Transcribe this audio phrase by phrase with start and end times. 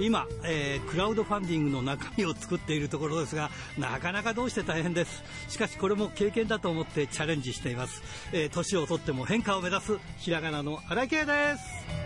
[0.00, 5.22] 今、えー、クラウドファンディングの中身を作っているところですがなかなかどうして大変です。
[5.48, 8.02] しかしこれも経験だと思ってチャレンジしています、
[8.32, 11.99] えー年をとっても変化を目指すひらがなの荒井圭です。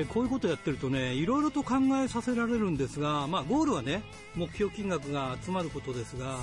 [0.00, 4.02] えこういうことやってるとねいろいろと考えさせられるんですが、まあ、ゴールはね
[4.36, 6.38] 目標金額が集まることですが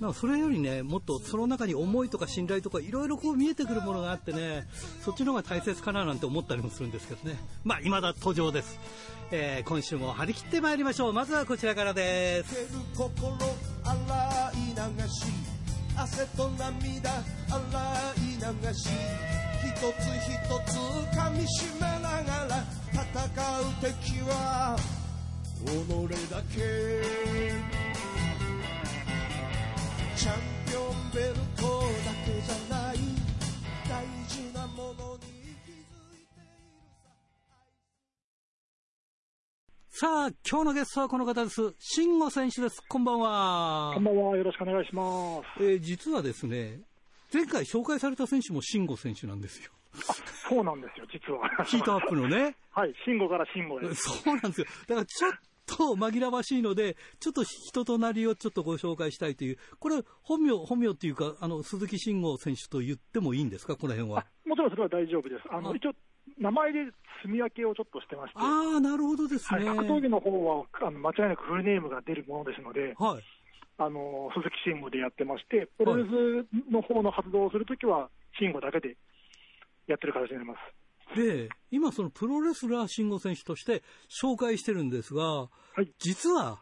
[0.00, 4.66] なんそれよりねもっとその中に思いとか信頼とかいろいろこう見えてくるものがあってね
[5.04, 7.38] そっちの方が大切かななんて思ったりもするんですけどね。
[7.64, 8.78] まあ今だ登場です、
[9.30, 11.12] えー今週も張り切ってまいりましょう。
[11.12, 12.66] まずはこちらからです。
[12.96, 13.36] 心
[13.84, 15.24] 洗い流し
[15.96, 17.20] 汗と涙洗
[18.16, 19.49] い流し。
[19.62, 20.32] 一つ一
[20.66, 20.76] つ
[21.16, 23.04] 噛みしめながら戦
[23.60, 24.76] う敵は
[25.64, 25.68] 己
[26.30, 26.56] だけ。
[30.16, 30.34] チャン
[30.66, 32.96] ピオンベルトだけじゃない
[33.88, 35.20] 大事なものに
[35.64, 35.80] 気づ
[36.12, 36.52] いている
[39.88, 41.74] ささあ今日のゲストはこの方です。
[41.78, 42.82] 慎吾選手です。
[42.86, 43.92] こんばんは。
[43.94, 44.36] こんばんは。
[44.36, 45.64] よろしくお願いします。
[45.64, 46.80] えー実はですね
[47.32, 49.70] 前回紹介された選手も慎吾選手なんですよ
[50.48, 51.48] そうなんですよ、実は。
[51.64, 54.22] ヒートアップのね はい、慎吾から慎吾です。
[54.22, 54.66] そうなんですよ。
[54.86, 55.32] だからちょっ
[55.66, 64.26] と紛らわしいので、ちょっと人となりをちょっとご紹介したいという、これ、本名、本名っていうか、あの、鈴木慎吾選手と言ってもいいんですか、この辺は？
[64.44, 65.42] もちろんそれは大丈夫です。
[65.50, 65.92] ああの、一応、
[66.38, 66.84] 名前で
[67.22, 69.66] 住み分けをちょっとしてまして、はああ、なるほどですい、ね。
[69.66, 73.22] 格闘技の方は、あの、間違いなくフルネームが出るものですので、はい。
[73.82, 78.94] あの、鈴木慎吾でやってまして、プロレスの方の活動をするときは、慎吾だけで
[79.86, 81.16] やってる形になります。
[81.16, 85.48] で、今そのプロレスラー慎吾選手として紹介してるんですが、は
[85.82, 86.60] い、実は、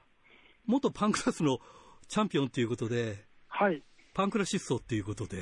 [0.67, 1.59] 元パンクラスの
[2.07, 3.83] チャンピオンということで、はい、
[4.15, 5.39] パンクラ失踪っていうことで、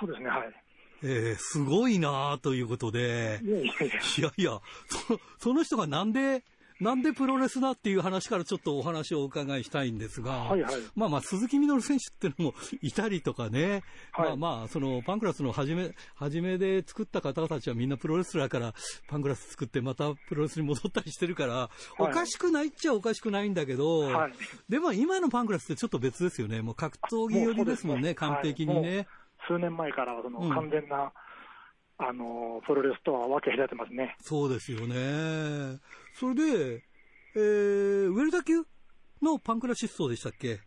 [0.00, 0.64] そうですね、はい。
[1.04, 3.84] えー、すごいなあということで、いやいやいや、
[4.18, 6.42] いやいや、そその人がなんで、
[6.80, 13.82] なんでプロレスだっていう話からちょっとお話をお伺いしたいんですが、はいはいまあまあ、鈴木みのる選手っていうのもいたりとかね、
[14.12, 18.74] はいまあまあ、そのパンクラスの初め、初めで作った方たちはみんなプロレスラーから
[19.08, 24.32] パンクラス作ってまたプロレスに戻ったりしてるから、おかしくないっちゃおかしくないんだけど、はい
[24.68, 26.62] でも今のパンクラスってちょっと別ですよね。
[26.62, 28.96] もう格闘技寄りですもんね、完璧にね。
[28.96, 29.06] はい
[29.48, 31.12] 数年前からそのうん完全な、
[31.98, 34.16] あのプロレスとは分け隔てますね。
[34.20, 35.78] そうですよね。
[36.14, 36.84] それで、
[37.34, 38.62] えー、ウェルダ級
[39.22, 40.60] のパンクラ失踪でしたっけ？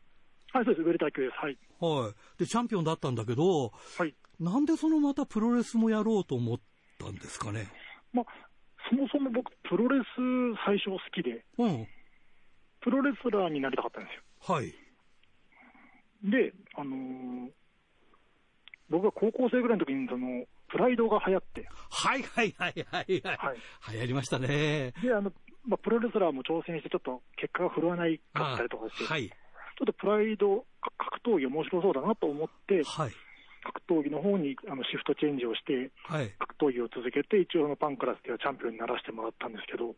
[0.52, 1.34] はい、そうです、ウェルター級です。
[1.36, 1.58] はい。
[1.80, 2.40] はい。
[2.40, 4.16] で、チャンピオンだったんだけど、はい。
[4.40, 6.60] なんでそのまたプロレスもやろうと思っ
[7.00, 7.68] たんですかね？
[8.14, 8.26] まあ、
[8.90, 10.06] そもそも僕、プロレス
[10.66, 11.88] 最初好きで、うん。
[12.82, 14.56] プロレスラーになりたかったんですよ。
[14.56, 14.74] はい。
[16.24, 17.50] で、あのー
[18.90, 23.38] 僕が高校生ぐらいの時に、その、プライドが流行って、はいはいはいはいはい。
[23.38, 23.58] はい
[23.94, 24.94] 流行りましたね。
[25.04, 25.32] で、あの、
[25.68, 29.30] まあ、プロレスラーも挑戦して、ちょっと結果が振るわないかったりとかして、はい。
[29.30, 29.36] ちょ
[29.84, 30.90] っとプライド、か
[31.22, 33.12] 格闘技面白そうだなと思って、はい。
[33.88, 36.34] 格闘技の方にあのシフトチェンジをして、はい。
[36.40, 39.94] 格闘技を続けて、一応あのパンクラスではチャンピオンにならせてもらったんですけど、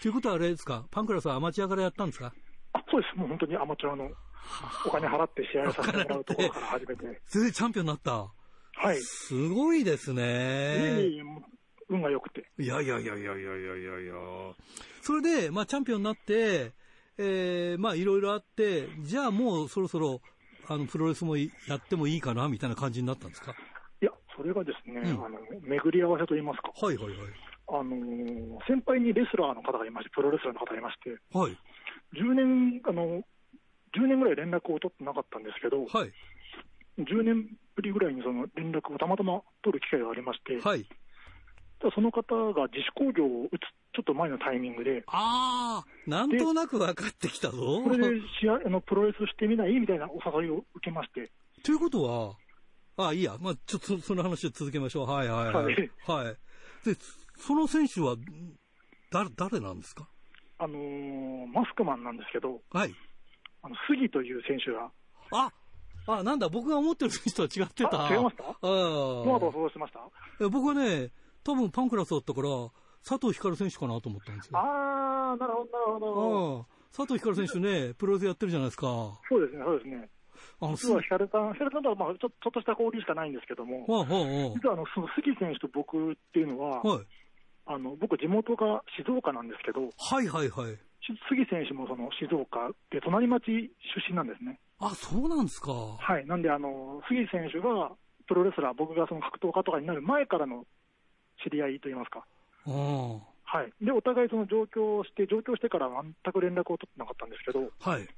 [0.00, 0.86] ということはあれですか？
[0.90, 2.32] パンクラスはアマチュアからやったんですか？
[2.72, 4.08] あそうです、もう本当にアマチュアの
[4.86, 8.32] お金払って試合をさせてもらうところから始めて、それでチャンピオンになった。
[8.74, 8.96] はい。
[9.00, 10.22] すごいですね。
[10.22, 11.20] え、
[11.88, 12.44] 運が良くて。
[12.58, 14.14] いやいやいやいやいやいやいや
[15.02, 16.72] それで、まあ、チャンピオンになって、
[17.18, 20.20] えー、まあ、いろいろあって、じゃあもうそろそろ、
[20.68, 21.46] あの、プロレスもや
[21.76, 23.54] ってもいいかな、みたいな感じになったんですか？
[24.00, 26.72] いや、それがですね、うん、あの、巡り合わせと言いますか。
[26.74, 27.18] はいはいはい。
[27.68, 31.52] あのー、先輩にレスラーの方がいまして、プロレスラーの方がいまして、はい。
[32.14, 33.22] 10年、あの、
[33.94, 36.12] 10年ぐらい連絡を取ってなかったんですけど、はい。
[36.98, 40.86] 10年ぶりぐらいにその連絡をたまたま取る機会がありまして、はい。
[41.94, 42.22] その方
[42.52, 43.60] が自主興行を打つ
[43.94, 47.82] ちょっと前のタイミングで、あー、なんとなく分かってきたぞ。
[47.82, 51.32] これで試合あのプロレスしてみないみたいなお誘いを受けまして、
[51.64, 52.36] ということ
[52.96, 55.10] は、あ、いいや、まあ、ちょっとそその話を続けましょう。
[55.10, 55.90] はいはいはい。
[56.06, 56.36] はい。
[56.84, 56.94] で、
[57.36, 58.16] その選手は、
[59.10, 60.06] 誰、誰なんですか？
[60.58, 62.94] あのーマスクマンなんですけど、はい。
[63.62, 64.90] あの杉という選手が、
[65.32, 65.52] あ、
[66.06, 68.06] あ、なんだ、僕が思ってる選手とは違ってた。
[68.06, 68.44] あ違いました？
[68.44, 70.48] あどなたを想像してました？
[70.48, 71.10] 僕はね、
[71.44, 72.48] 多分パンクラスだったから、
[73.06, 74.58] 佐藤光選手かなと思ったんですよ。
[74.58, 76.58] あー、なるほど、なるほど。
[76.58, 78.86] ああ佐藤光選手ね、プロレスやってるじゃないですか。
[79.28, 80.08] そうですね、そうですね。
[80.60, 86.96] あの、実はヒカルさん、ヒカルさんとはまあちょちょっとした交流しかないんですけども、はいはい実はあのその杉選手と僕っていうのは、はい。
[86.98, 87.06] はい。
[87.64, 90.74] あの僕、地元が静岡なんですけど、はいはいはい。
[91.00, 93.70] し杉選手もその静岡で、隣町出
[94.10, 94.58] 身なんですね。
[94.82, 95.72] あ、そうなんですか。
[95.72, 97.92] はい、なんであの、杉選手が
[98.26, 100.66] プロレスラー、僕がその格闘家とかになる前からの
[101.44, 102.24] 知り合いといいますか、
[102.66, 102.70] あ
[103.44, 107.90] はい、でお互いその上京して、上京してから全く連絡を取ってなかったんですけど、あ。
[107.90, 108.08] はい。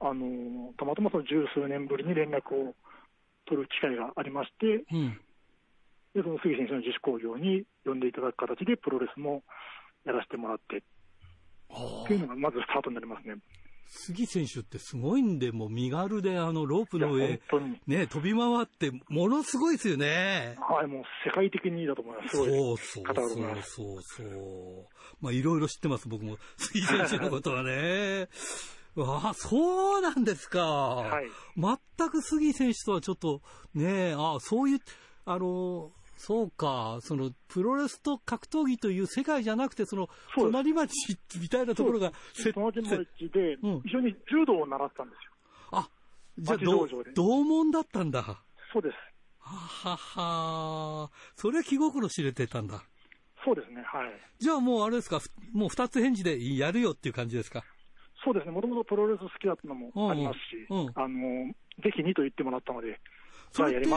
[0.00, 2.74] あのたまたまその十数年ぶりに連絡を
[3.46, 5.16] 取る機会がありまして、うん。
[6.14, 9.42] でその杉選手の自主興行に呼んでいただく形で、プロレスも
[10.04, 10.82] やらせてもらって
[11.70, 13.36] あっていうのがまずスタートになりますね。
[13.96, 17.40] 杉選手ってすごいんで、もう身軽であのロープの上
[17.86, 20.56] ね、飛び回って、ものすごいですよね。
[20.60, 24.86] はい、もう世界的にいいだと思います、すそうそうそうそうそう。
[25.20, 26.36] まあいろいろ知ってます、僕も。
[26.58, 28.28] 杉選手のことはね。
[28.98, 30.60] ああ、そうなんですか。
[30.60, 31.26] はい
[31.56, 33.42] 全く杉選手とはちょっと、
[33.74, 34.80] ねえ、ああ、そういう、
[35.24, 40.94] あの、そうか、その、プロレスと格闘技という世界じゃなくて、その、隣町
[41.40, 45.32] みたいなところが、せ友達の町で、うん一緒に柔道を習ってたんですよ。
[45.72, 45.88] あ、
[46.38, 48.22] じゃあ、町ど道場で同門だったんだ。
[48.22, 48.94] はそうです。
[49.40, 52.82] ははそれは気心知れてたんだ。
[53.44, 54.10] そうですね、はい。
[54.38, 57.62] じゃあもうあれですか、ふもう二つ返事でやるよっていう感じですか？
[58.24, 61.52] そうですね、もともとプロレス好きだったのもありますし、うんうんあの、
[61.82, 62.98] ぜひにと言ってもらったので、
[63.54, 63.88] それって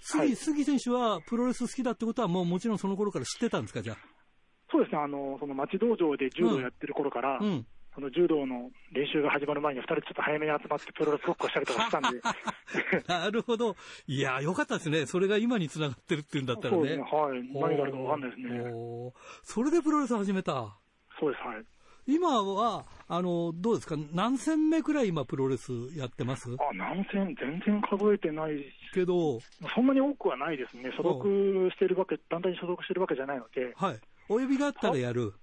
[0.00, 3.96] 杉、はい杉選手はプロレス好きだってことはもうもちろんその頃から知ってたんですか、じゃ
[4.70, 7.38] そうですね、あの、その町道場で柔道をやってる頃から、あ。
[7.40, 7.66] うん。
[7.94, 12.22] その柔道の練習が始まる前に2人ちょっと早めに集まってプロレスごっこしたりとかしたんで、
[13.06, 13.76] なるほど。
[14.06, 15.04] いや、よかったですね。
[15.04, 16.76] それが今につながってるっていうんだったらね。
[16.78, 17.42] そうですね、はい。
[17.52, 18.72] 何があるかわかんないですね。
[19.42, 20.74] それでプロレス始めた？
[21.20, 21.64] そうです、はい。
[22.06, 23.96] 今は、あの、どうですか？
[24.12, 26.50] 何戦目くらい今プロレスやってます？
[26.58, 29.38] あ、何戦、全然数えてないしけど、
[29.74, 30.90] そんなに多くはないですね。
[30.96, 34.00] 所属してるわけ、団体に所属してるわけじゃないので、はい。
[34.28, 35.34] お呼びがあったらやる？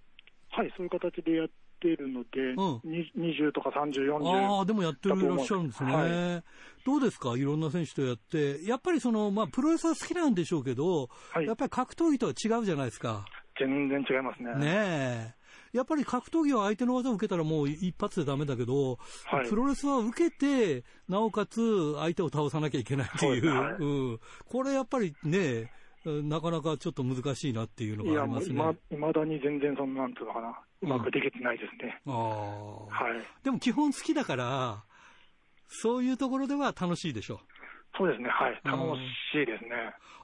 [0.51, 1.47] はい、そういう形でやっ
[1.79, 4.57] てるので、うんに20とか30、40。
[4.57, 5.93] ああ、でもやってるいらっしゃるんですね。
[5.93, 6.43] は
[6.85, 7.37] どうですか？
[7.37, 8.63] いろんな選手とやって。
[8.65, 13.25] やっぱりその、まあ、プロレスは好きなんでしょうけど、はいやっぱり格闘技とは違うじゃないですか。
[13.59, 14.55] 全然違いますね。
[14.55, 15.38] ねえ。
[15.73, 24.19] やっぱり格闘技は相手の技を受けたらもう一発でダメだけど、はいプロレスは受けて、なおかつ相手を倒さなきゃいけないっていう、はいうん。
[24.47, 25.71] これやっぱりね、
[26.05, 28.53] なかなかちょっと難しいなっていうのがありますね。
[28.53, 32.01] もう今、未だに全然その、なんていうのかな、うまくできてないですね。
[32.05, 32.15] ああ。
[32.15, 33.43] はい。
[33.43, 34.83] でも基本好きだから、
[35.67, 37.58] そういうところでは楽しいでしょう。
[37.97, 38.61] そうですね、はい。
[38.63, 38.89] うん。
[38.89, 39.01] 楽
[39.33, 39.69] しいですね。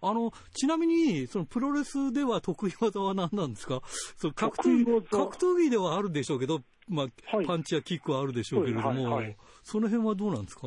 [0.02, 3.82] あの、ちなみに、そのプロレスでは得意技は何なんですか？
[4.18, 7.46] その格闘格闘技ではあるでしょうけど、まあ、はい。
[7.46, 9.26] パンチやキックはあるでしょうけれども、そはい。
[9.26, 9.38] はい。
[9.64, 10.62] その辺はどうなんですか？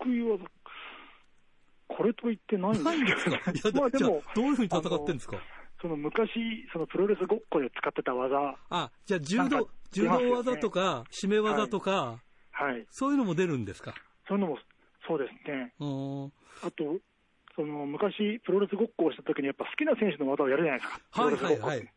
[0.00, 0.44] 得意技、
[1.86, 5.36] これと言ってないんですかいや、じゃあまあでも、どういうふうに戦ってるんですか？
[5.80, 6.30] その昔、
[6.72, 12.84] そのプロレスごっこで使ってた技、あ、じゃあ柔道なんか、柔道技とか、締め技とか、はい。
[12.90, 13.94] そういうのも出るんですか？
[14.26, 14.58] そういうのも、
[15.08, 15.72] そうですね。
[16.62, 17.00] あと、
[17.56, 21.22] その昔、プロレスごっこをしたときに、やっぱ好きな選手の技をやるじゃないですか。
[21.22, 21.92] はいはいはい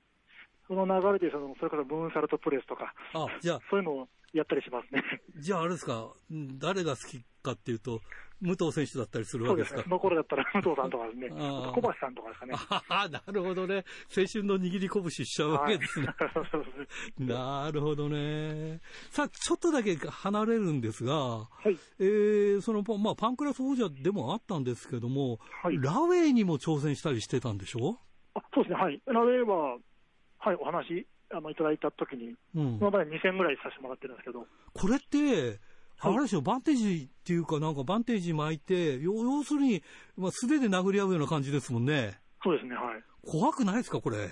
[0.68, 5.04] その流れでその、それこそムーンサルトプレスとか、あ、じゃあ、そういうのをやったりしますね。
[5.38, 8.00] じゃああれですか、うん誰が好きかっていうと、
[8.42, 9.46] 武藤選手だったりする。
[9.46, 9.84] わけですか？
[9.84, 11.30] その頃だったら、 武藤さんとかですね。
[11.30, 12.54] 小橋さんとかですかね。
[12.70, 13.86] ああ、なるほどね。
[14.16, 16.08] 青春の握り拳しちゃうわけですね。
[17.20, 18.80] なるほどね。
[19.10, 21.78] さあ、ちょっとだけ離れるんですが、はい。
[22.00, 27.98] えー、その、まあ、パンクラス王者でもあったんですけども、はいラウェイにも挑戦したりしてたんでしょ？
[28.34, 28.82] あそうですね。
[28.82, 29.02] はい。
[29.06, 29.78] ラウェイは、
[30.40, 32.78] はい、お話、あの、いただいたときに、うん。
[32.78, 35.60] 今まで2戦ぐらいさせてもらってるんですけど、これって、
[36.04, 39.84] あはいれでしょ、バンテージっていうか、なんかバンテージ巻いて、要要するに、
[40.18, 42.20] まあ、素手で殴り合うような感じですもんね。
[42.44, 42.76] そうですね。
[42.76, 43.04] はい。
[43.26, 44.30] 怖くないですか、これ？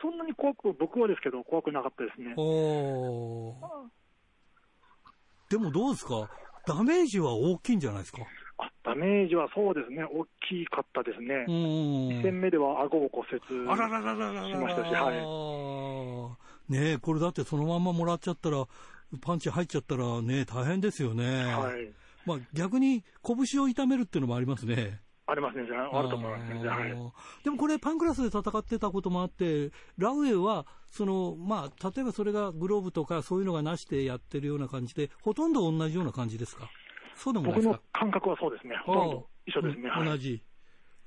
[0.00, 2.34] そんなに怖く、僕はですけど、怖くなかったですね。
[2.36, 3.54] おー
[5.48, 6.28] でもどうですか？
[6.66, 8.22] ダメージは大きいんじゃないですか？
[8.58, 10.04] あ、ダメージはそうですね。
[10.04, 11.46] 大きかったですね。
[11.48, 11.54] うん。
[12.18, 13.68] 2戦目では顎を骨折。
[13.70, 16.36] あららららららしましたしは
[16.68, 18.64] いねえ、これだってそのまんまもらっちゃったら、
[19.20, 21.54] パンチ入っちゃったらね、大変ですよね。
[21.54, 21.92] はい。
[22.24, 25.00] まあ逆に拳を痛めるっていうのもありますね。
[25.26, 25.64] ありますね。
[25.66, 26.68] じゃあ、あると思いますね。
[26.68, 26.90] はい。
[27.44, 36.68] でもこれパンクラスで戦ってたこともあって、ラウェイは、その、まあ、例えばそれがグローブとかそういうのがなしでやってるような感じで、ほとんど同じような感じですか？
[37.14, 38.00] そうでもない僕のですか？
[38.00, 38.74] 感覚はそうですね。
[38.84, 39.90] ほとんど一緒ですね。
[40.04, 40.42] 同じ。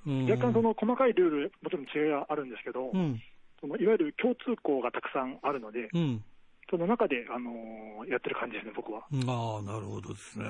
[0.08, 3.22] うん若干その細かいルール、もちろん違いはあるんですけど、うん。
[3.60, 6.24] そのいわゆる共通項がたくさんあるので、うん。
[6.70, 9.00] その中で、あのーやってる感じですね、僕は。
[9.00, 10.46] ああ、なるほどですね。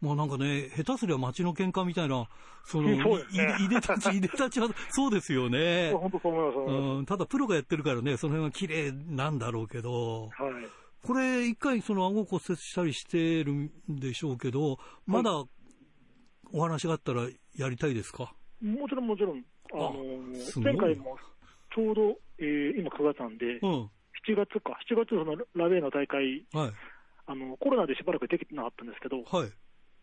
[0.00, 2.28] もうなんかね、下手すりゃ街の喧嘩みたいな、
[2.64, 5.92] その、そうですねいいでたち、 いでたちは、そうですよね。
[5.92, 10.42] 本当そう思います、そうん、ただプロがやってるからね、その辺は綺麗なんだろうけど、す。
[10.42, 10.52] はい。
[11.02, 15.44] これ一回その顎骨折したりしてるんでしょうけど、まだ
[16.52, 18.34] お話があったらやりたいですか？
[18.62, 21.16] もちろん、もちろん、あのー前回も
[21.74, 23.90] ちょうど、えー今9月なんで、うん。
[24.28, 26.72] 7月か、7月そのラベーの大会、はい。
[27.26, 29.50] あのコロナでしばらくできてなかったんですけど、はい。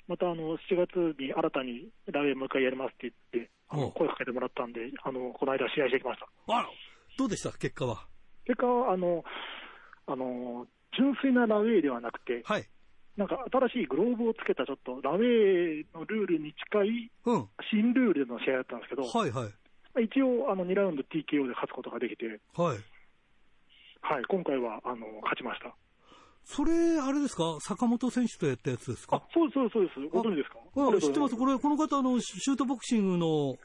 [0.08, 6.28] またあの7月に新たにラベーもう一回やりますって言って、あおの声かけてもらったんで、あのこの間試合してきました。
[6.48, 6.70] あら、
[7.18, 7.52] どうでした？
[7.58, 8.08] 結果は。
[8.46, 9.24] 結果はあの
[10.08, 10.66] あの、
[10.98, 12.66] 純粋なラウェイではなくて、はい。
[13.18, 17.50] なんか新しいグローブをつけたちょっとラウェイのルールに近いうん。
[17.70, 19.50] 新ルールでの試合だったんですけど、はいは
[20.00, 20.06] い。
[20.06, 22.78] 一応あの2ラウンド TKO で勝つことができて、はい。
[24.10, 25.76] はい、今回はあの勝ちました。
[26.46, 27.58] それ、あれですか？
[27.60, 29.18] 坂本選手とやったやつですか？
[29.18, 30.60] あそうです、そうです、そうです、ご存知ですか？
[30.64, 31.36] あ知ってます。
[31.36, 33.58] ここれ、この方、あの、シシュートボクシングの、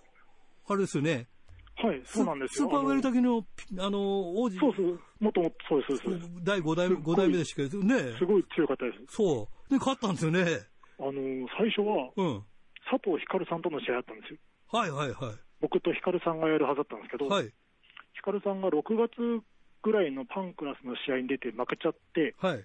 [0.67, 1.29] あれですよね？
[1.77, 2.67] はい、そうなんですよ。
[2.67, 3.47] スーパーウェルあタ級の、
[3.79, 6.31] あの、王子、のそうです、もっともそうです、そうです。
[6.43, 7.69] 第5代目、五代目でしたけ？
[7.69, 8.19] ど、ね。
[8.19, 9.15] すごい強かったです。
[9.15, 9.71] そう。
[9.71, 10.43] で、勝ったんですよね。
[10.99, 11.13] あの
[11.57, 12.43] 最初はうん。
[12.91, 14.39] 佐藤光さんとの試合だったんですよ。
[14.73, 17.29] はいはいは僕と光さんがやるはずだったんですけど、い。
[17.31, 17.53] はい。
[18.19, 19.43] 光さんが6月
[19.83, 22.65] ぐらいのパンクラスの試合に出て負けちゃって、はい。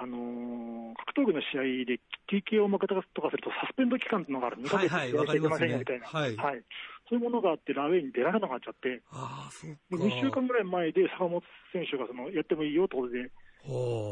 [0.00, 0.78] あのー
[1.14, 2.00] 格闘技の試合で
[2.30, 6.62] TKO を負けたとかすると、サスペンド期間っていうのがある、2ヶ月はいはいやらせていけませんよみたいな、ますねはい。
[7.08, 9.76] そういうものがあって、ラウェイに出られなくなっちゃって、ああ、そっか。
[9.90, 13.30] で2週間ぐらい前で坂本選手がそのやってもいいよってことで、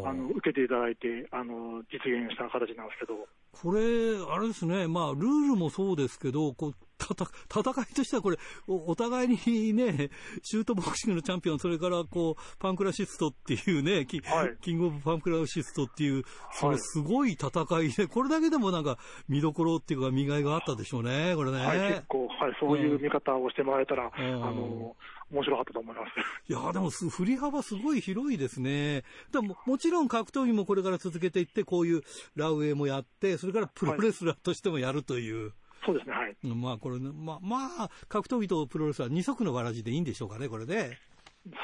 [0.04, 3.80] あの受けていただいて、あの実現した形なんですけど、これ、
[4.28, 10.10] あれですね、まあ、ルールもそうですけど、こう、戦いとしてはこれ、おお互いにね、
[10.42, 17.48] シュートボクシングのチャンピオン、それからこう、パンクラシストっていうね、キ,、はいキングオブパンクラシストっていう、そはいのすごい戦
[17.82, 18.98] いで、これだけでもなんか、
[19.28, 21.64] 見どころっていうか、見がいがあったでしょうね、これね。
[21.64, 24.96] はい、結構、はい、そういう見方をしてもらえたら、んあの
[25.30, 26.08] 面白かったと思います。
[26.48, 29.02] いやでもす、振り幅すごい広いですね。
[29.32, 32.02] でも、もちろん格闘技もこれから続けていって、こういう
[32.36, 35.52] ラウェイもやって、それからプロレスラーとしてもやるという。
[35.86, 36.36] そうですね、はい。
[36.42, 40.98] まあこれね、まあ、まあ、格闘技とプロレスは二足のわらじでいいんでしょうかね、これで。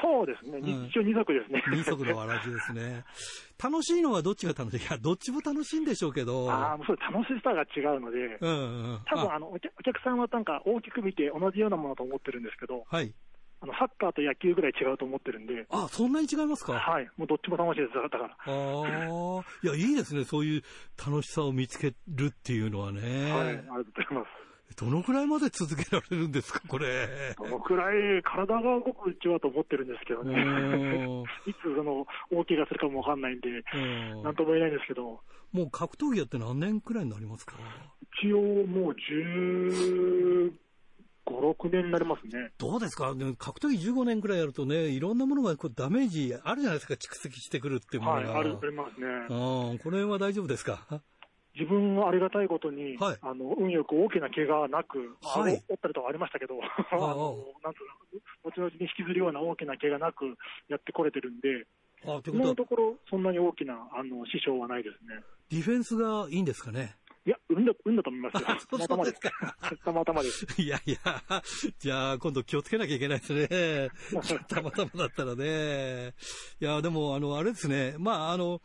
[0.01, 1.61] そうですね、うん一応2作ですね。
[1.69, 3.03] 二足のわらじですね。
[3.61, 4.81] 楽しいのはどっちが楽しい？
[4.81, 6.49] いや、どっちも楽しいんでしょうけど。
[6.49, 8.95] ああ、それ楽しさが違うので、うんうん。
[8.95, 13.13] あ多分あのお客お客さんはなんか大きく見て同じようなものと思ってるんですけど、はい。
[13.63, 16.73] あのサッカーと野球ぐらい違うと思ってるんで、あ、そんなに違いますか？
[16.73, 18.25] はい、もうどっちも楽しいです、だから。
[18.25, 19.43] ああ。
[19.63, 20.25] いや、いいですね。
[20.25, 20.63] そういう
[20.99, 23.01] 楽しさを見つけるっていうのはね。
[23.31, 24.27] はい、ありがとうございます。
[24.75, 27.35] どのくらいまで続けられるんですか、これ？
[27.37, 33.77] どのくらい体が動くうちはと思ってるんですけどうね、ん いつその大怪我するかもわかんないんで、う
[34.19, 35.21] んなんとも言えないんですけど、
[35.53, 37.55] もう格闘技やって何年くらいになりますか？
[38.23, 38.95] 一応もう
[41.25, 42.51] 15、6年になりますね。
[42.57, 43.13] どうですか？
[43.15, 48.39] でも格闘技15年くらいやるとね、いろんなものがこうダメージあるじゃないですか、蓄積してくるっていうもはい、のが。
[48.39, 49.07] あるありますね。
[49.29, 50.85] うん、これは大丈夫ですか？
[51.55, 56.55] 自分はありがたいことに、はいあの運よく大きな怪我はなく、はいあ折ったりとかありましたけど、
[56.91, 57.79] あのなんと
[58.43, 60.25] なく後々に引きずるような大きな怪我なく
[60.67, 61.67] やってこれてるんで、
[62.07, 65.23] あ、今のところ、そんなに大きなあの支障はないですね。
[65.51, 66.95] ディフェンスがいいんですかね？
[67.25, 68.41] いや、運だ運だと思いますよ。
[68.41, 69.19] たまたまです。
[69.85, 70.45] たまたまです。
[70.61, 71.43] いやいや、
[71.79, 73.89] じゃあ今度気をつけなきゃいけないですね。
[74.49, 76.13] たまたまだったらね。
[76.59, 77.95] いや、でも、あの、あれですね。
[77.97, 78.61] まあ、あの、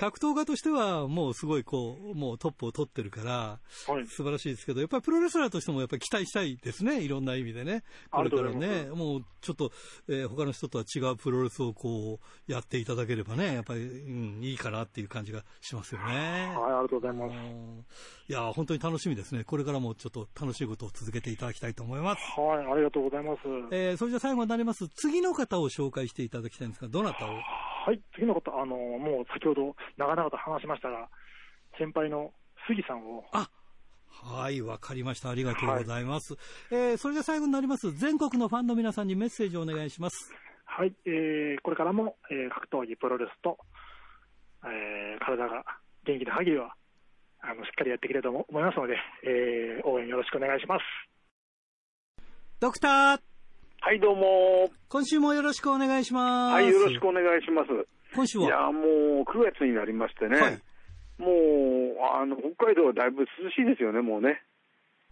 [0.00, 3.60] 格闘家としてはもうすごいこう、もうトップを取ってるから、
[3.92, 4.06] はい。
[4.06, 7.02] 素晴らしいですけど、やっぱりプロレスラーとしてもやっぱり期待したいですね。
[7.02, 7.82] いろんな意味でね。
[8.10, 9.70] これからね、もうちょっと、
[10.08, 16.06] えー他の人とは違うプロレスをこう、やっていただければね、やっぱり、うん、いいかなっていう感じがしますよね。
[16.06, 17.32] はい、ありがとうございます。
[17.32, 17.84] うん
[18.28, 19.42] いや、本当に楽しみですね。
[19.42, 22.40] これからもちょっと楽しいことを続けていただきたいと思います。
[22.40, 23.40] はい、ありがとうございます。
[23.72, 24.88] えーそれじゃ最後になります。
[24.88, 27.34] 次の方を紹介していただきたいんですが、どなたを？
[27.34, 31.08] はい、次の方、あの、もう先ほど長々と話しましたが、
[31.78, 32.32] 先輩の
[32.66, 33.48] 杉さんを、あ、
[34.10, 35.30] はい、わかりました。
[35.30, 36.36] ありがとうございます。
[36.70, 37.92] えーそれじゃ最後になります。
[37.92, 40.34] 全国のファンの皆さんにメッセージをお願いします。
[40.64, 43.58] はい、えーこれからも、えー格闘技、プロレスと、
[44.64, 45.64] えー体が
[46.04, 46.74] 元気な限りは、
[47.40, 50.82] あの、しっかりやっていきたいと思思いますので、えー応援よろしくお願いします。
[52.60, 53.20] ドクター、
[53.82, 54.70] はい、どうも。
[54.90, 56.52] 今週もよろしくお願いします。
[56.52, 57.68] はい、よろしくお願いします。
[58.14, 58.46] 今週は？
[58.46, 60.62] いや、もう9月になりましてね、はい
[61.20, 61.30] もう
[62.18, 64.40] あの北海道はだいぶ涼しいですよね、もうね。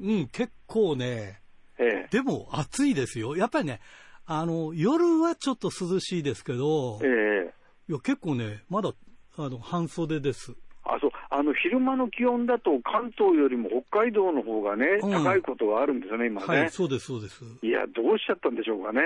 [0.01, 1.43] うん、結構ね、
[1.79, 3.37] ええでも暑いですよ。
[3.37, 3.81] やっぱりね、
[4.25, 7.53] あの、夜はちょっと涼しいですけど、え
[7.89, 8.93] いや、結構ね、まだ、
[9.37, 10.55] あの、半袖です。
[10.85, 16.47] あそうあの昼間の気温だと、関東よりも北海道の方がね、うん高いことがあるんですよね、今ね。
[16.47, 17.45] はい、そうです、そうです。
[17.63, 19.03] いや、どうしちゃったんでしょうかね。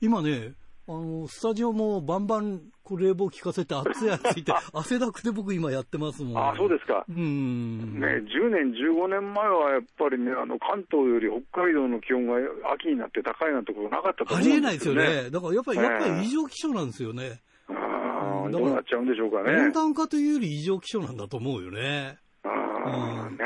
[0.00, 0.52] 今ね、
[0.88, 6.38] あの、スタジオもバンバン、こう冷房効かせて暑い暑いって、 汗だくで僕今やってますもん。
[6.38, 7.04] あそうですか。
[7.08, 7.98] うん。
[7.98, 12.34] ね、10年、15年前はやっぱりね、あの関東より北海道の気温が
[12.72, 14.54] 秋になって高いなんてことなかったと思うんですよ、ね。
[14.54, 15.30] ありえないですよね。
[15.30, 17.40] だからやっぱり、ええやっぱり異常気象なんですよね。
[17.68, 19.72] あうんーどうなっちゃうんでしょうか温ね。
[19.72, 22.18] 暖化というより異常気象なんだと思うよね。
[22.44, 23.44] あーうんね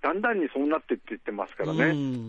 [0.00, 1.86] だんだんにそうなってって言ってますからね。
[1.86, 2.28] うん。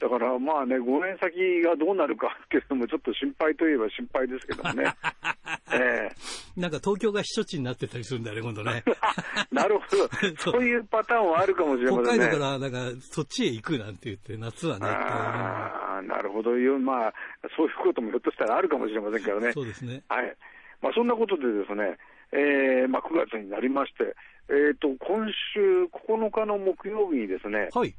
[0.00, 4.94] だからまあね、5年先がどうなるかっていうのもちょっと心配といえば心配ですけどもね。
[5.72, 6.08] え
[6.56, 8.82] なんか東京が避暑地になってたりするんだよね、今度ね。
[8.86, 8.90] え
[9.54, 10.08] なるほど。
[10.40, 12.24] そういうパターンはあるかもしれ北ませんね。
[12.24, 14.86] 海道から、なんか、そっちへ行くなんて言って、夏はね。
[14.86, 16.78] ああ、なるほどよ。
[16.78, 17.14] まあ、
[17.54, 19.52] そういうこともひょっとしたらあるかもしれませんからね。
[19.52, 20.02] そうですね。
[20.08, 20.34] はい。
[20.80, 21.98] まあ、そんなことでですね、
[22.32, 24.16] えーまあ、9月になりまして、
[24.48, 27.94] えっ、と、今週9日の木曜日にですね、はい。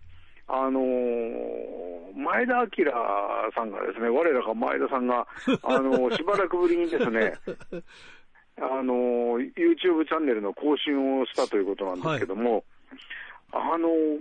[0.54, 1.82] あのー
[2.14, 5.26] 前田明さんがですね、我らが前田さんが、
[5.64, 7.34] あのーしばらくぶりにですね、
[8.60, 12.66] あのー YouTube チャンネルの更新をしたということなんですけども、
[13.52, 14.20] あのー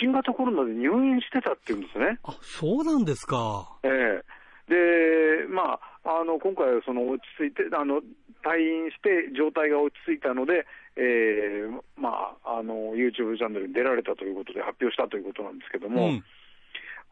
[0.00, 2.18] 新型コロナで入院してたっていうんですね。
[2.22, 3.68] あ、そうなんですか。
[3.82, 4.22] ええ
[4.70, 8.00] で、まあ、あの今回はその落ち着いて、あの
[8.42, 10.64] 退院して状態が落ち着いたので、
[11.00, 16.24] えーまあ、あの YouTube チャンネルに出られたということで発表したということなんですけども、うん。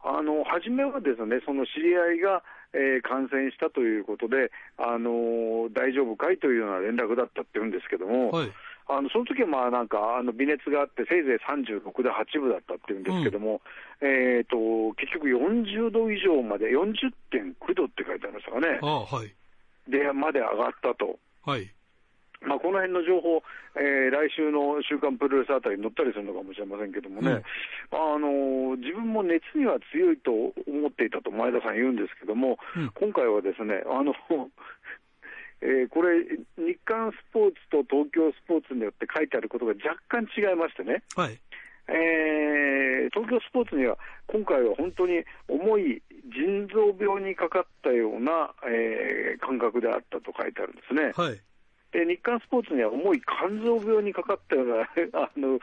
[0.04, 2.42] あの初めはですね、その知り合いが、
[2.74, 8.52] えー感染したということで、あの大丈夫かいというような連絡だったって言うんですけども、はい。
[8.88, 13.60] あのその時はまあなんかあの微熱があって、せいぜい36で8分だったっていうんですけども、
[14.00, 19.32] えー、と結局40度以上まで、40.9度って書いてありましたかねあ、はい。
[19.88, 21.18] でまで上がったと。
[21.44, 21.72] はい。
[22.40, 23.42] まあ、この辺の情報、
[23.74, 27.42] えー来週の週刊プロレスあたりに載ったりするのかもしれませんけどもね、
[27.90, 34.14] あの自分も熱には強いと思っていたと前田さん言うんですけども、うん今回はですね、あの
[35.60, 36.24] えーこれ、
[36.56, 41.38] 日刊スポーツと東京スポーツによって書いてあることが若干違いましてね、はい。
[41.88, 46.02] えー東京スポーツには、今回は本当に重い
[46.34, 51.12] 腎臓病にかかったような、えー感覚であったと書いてあるんですね。
[51.16, 51.40] はい。
[51.92, 54.82] で日刊スポーツには重い肝臓病にかかったような
[55.24, 55.58] あの、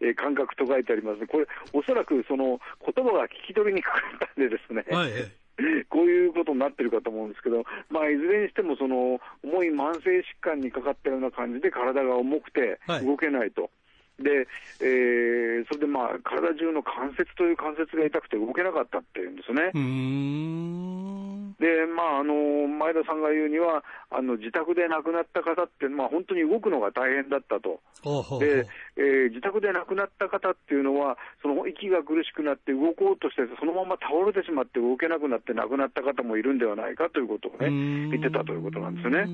[0.00, 5.10] えー感覚と書いてありますね、これ、おそらくその言葉が聞き取りにくかったんでですね、はい。
[5.88, 13.70] こういうことになってるかと思うんですけど、まあ、いずれにしてもその重い慢性疾患にかかったような感じで体が重くてはい動けないと。
[14.18, 14.46] で、
[14.80, 19.70] えーそれでまあ体中の関節という関節が痛くて動けなかったっていうんですね。
[21.58, 28.40] で、まあ、あの前田さんが言うには、あの自宅で亡くなった方って、まあ、本当に動くのが大変だったと、ほうほうほう。
[28.40, 37.70] でえー自宅で亡くなった方っていうのは、その息が苦しくなって動こうとして、そのまま倒れてしまって動けなくなって亡くなった方もいるんではないかということをね、
[38.10, 39.24] 言ってたということなんですよね。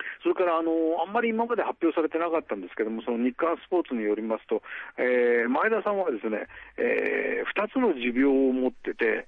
[0.00, 0.72] うんそれからあの
[1.06, 4.62] あんまり今まで発表されてなかったんですけども、その日刊スポーツによりますと、
[4.98, 9.26] えー前田さんはですね、え2つの持病を持ってて、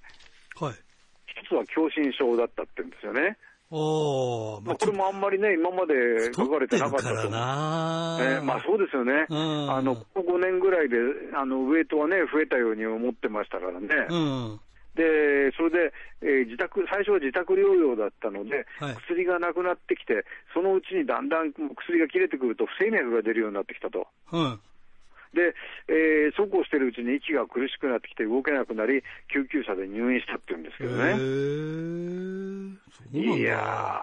[0.61, 0.72] はい。
[0.72, 3.37] 1つは狭心症だったって言うんですよね。
[3.70, 5.94] おー、まあ、これもあんまりね、今まで
[6.37, 10.96] 書かれてなかったと太ってるからなえーまあそうですよね、うんあのここ5年ぐらいで
[11.35, 14.61] あのウエイトはね、増えたように思ってましたからね、うん。
[14.94, 24.07] でそれで、えー自宅最初は自宅療養だったので、はい薬がなくなってきて、そのうちにだんだんもう薬が切れてくると、不整脈が出るようになってきたと。
[24.33, 24.61] うん。
[25.33, 25.55] で、
[25.88, 29.02] えーそうこうしてるうちに息が苦しくなってきて動けなくなり、
[29.33, 31.12] 救急車で入院したって言うんですけどね。
[33.12, 34.00] いや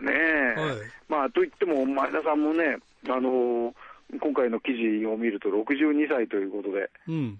[0.00, 0.76] ーねー、はい
[1.08, 3.74] まあといっても前田さんもね、あのー
[4.22, 7.38] 今回の記事を見ると62歳ということで、うん。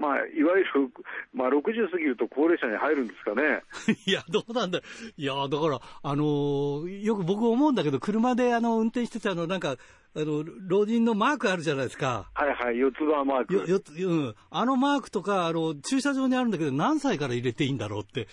[0.00, 0.90] まあ、いわゆる、
[1.34, 3.62] まあ、60過ぎると高齢者に入るんですかね。
[4.06, 4.80] いや、どうなんだ。
[5.18, 9.76] いや、だから、あのーよく僕思うんだけど、車であの、運転してて、あの、なんか、
[10.16, 12.30] あの、老人のマークあるじゃないですか。
[12.34, 13.54] はいはい、四つ葉マーク。
[13.54, 14.34] よ、よつ、うん。
[14.50, 18.26] あのマークとか、あの、駐車場にあるんだけど、何歳から入れていいんだろうって、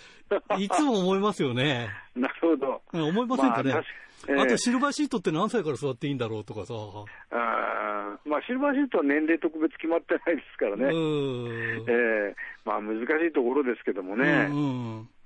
[0.58, 1.90] いつも思いますよね。
[2.16, 2.82] なるほど。
[2.94, 3.72] うん思いませんかね？
[3.74, 3.82] まあ
[4.28, 6.74] ええあと、シルバーシートって何歳から座っていいんだろうとかさ。
[7.30, 10.86] あーまあ、シルバーシートは年齢特別決まってないですからうね。
[10.86, 11.84] ん。
[11.88, 14.48] ええまあ、難しいところですけどもね。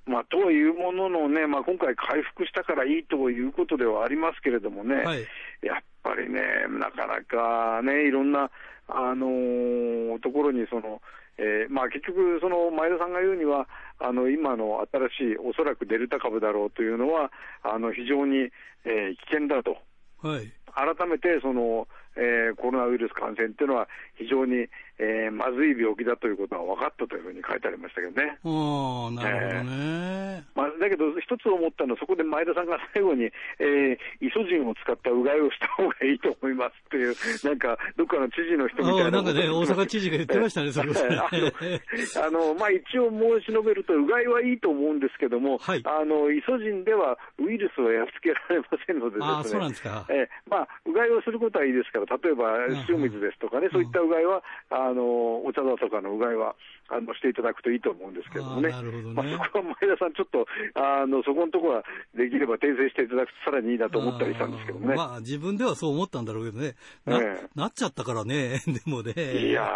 [0.05, 4.96] まあ、というもののね、まあ、今回回復したからいいということではありますけれどもね。
[4.96, 5.20] はい。
[5.62, 6.40] やっぱりね、
[6.78, 8.50] なかなかね、いろんな、
[8.88, 11.00] あのーところにその、
[11.38, 13.68] えーまあ、結局、その前田さんが言うには、
[13.99, 18.51] あの今の新しい、おそらくデルタ株だろうというのは、あの非常に、
[18.85, 19.79] えー危険だと。
[20.23, 20.53] はい。
[20.74, 28.38] 改めてその、えーコロナウイルス感染っていうのは非常に、えーまずい病気だということは分かったというふうに書いてありましたけどね。
[28.44, 30.44] ああ、なるほどね。
[30.54, 33.24] まあ、だけど、一つ思ったのは、そこで前田さんが最後に、
[33.58, 40.92] えーイソジンを使ったうがいをした方がいいと思いますっていう、 なんか、どっかの知事の人みたいななんかね、大阪知事が言ってましたね、それ。
[42.20, 49.26] あの、まあ、一応申し述べると、うがいはいいと思うんですけども、はいあの、イソジンではウイルスをやっつけられませんのでですね。
[49.26, 56.55] ああそうなんですかえーまあ、うがいをすることはいいですから、例えば塩水ですとかね、そういったうがいは、あの、お茶だとかのうがいは、
[56.88, 58.70] あの、していただくといいと思うんですけどもね。
[58.72, 64.94] ああなるほどねまあ、そこは前田さん、ちょっと、あの、そこのところは、できれば訂正していただくとさらにいいなと思ったりしたんですけどもね。
[64.94, 66.75] あーまあ、自分ではそう思ったんだろうけどね。
[67.07, 69.12] な,、ええなっちゃったからね、 でもね。
[69.16, 69.68] いや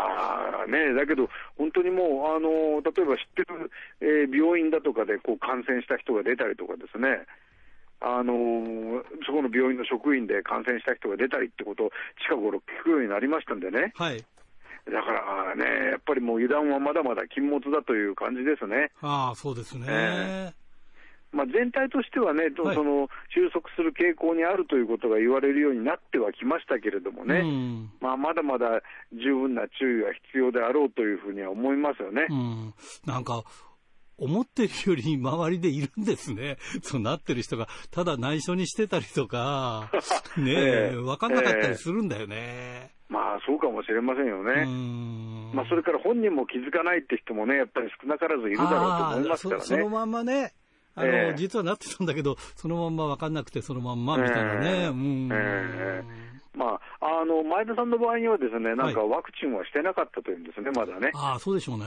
[0.66, 3.70] ー、ね、だけど、本当にもう、あの例えば知ってる、
[4.00, 7.26] えー病院だとかでこう感染した人が出たりとかですね、
[8.00, 11.90] あのーそこの病院の職員で感染した人が出たりってことを
[12.28, 14.24] 近頃聞くようになりましたんでね、はい。
[14.86, 18.92] だからね、やっぱりもう油断はまだまだ禁物だという感じですね。
[19.02, 19.86] ああ、そうですね。
[19.88, 20.52] え
[21.32, 27.90] まあ、全体としてはね、とはいその収束する傾向にあるということが言われるようになってはきましたけれどもね、うん。
[28.00, 28.80] まあ、まだまだ
[29.12, 32.26] 十分な注意が必要であろうというふうには思いますよね。
[32.30, 32.74] うん。
[33.04, 33.42] なんか、
[34.18, 36.56] 思ってるより周りでいるんですね。
[36.82, 39.90] そうなってる人が、ただ内緒にしてたりとか、
[40.36, 42.92] ねえ、ええわかんなかったりするんだよね。
[43.08, 44.64] まあ、そうかもしれませんようね。
[44.64, 45.52] ん。
[45.54, 49.90] まあ、それから本人も気づかないって人もね、やっぱり少なからずいるだろうと思いますからああそそのね。
[49.90, 50.52] まんまね、
[50.96, 54.70] あの、ええ実はなってたんだけど、そのまんま分かんなくて、そのまんまみたいなね。
[54.70, 55.28] ええうん。
[56.56, 61.10] えまあ、あの、前田さんの場合にはですね、なんかはいワクチンはしてなかったというんですね、まだね。
[61.14, 61.84] ああ、そうでしょうね。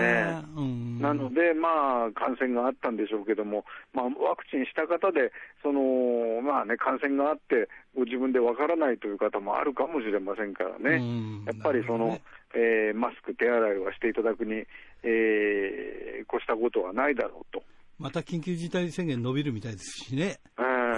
[0.00, 1.00] ええうん。
[1.00, 5.32] なので、まあ、感染があったんでしょうけども、まあ、ワクチンした方で、
[5.62, 10.96] その、まあね、感染があって、ご自分でわからないという方もあるかもしれませんからね。
[10.96, 12.20] うんやっぱりその、なる
[12.54, 14.64] えーマスク、手洗いはしていただくに、
[15.02, 17.62] えー越したことはないだろうと。
[17.98, 20.38] また緊急事態宣言伸びるみたいですしね。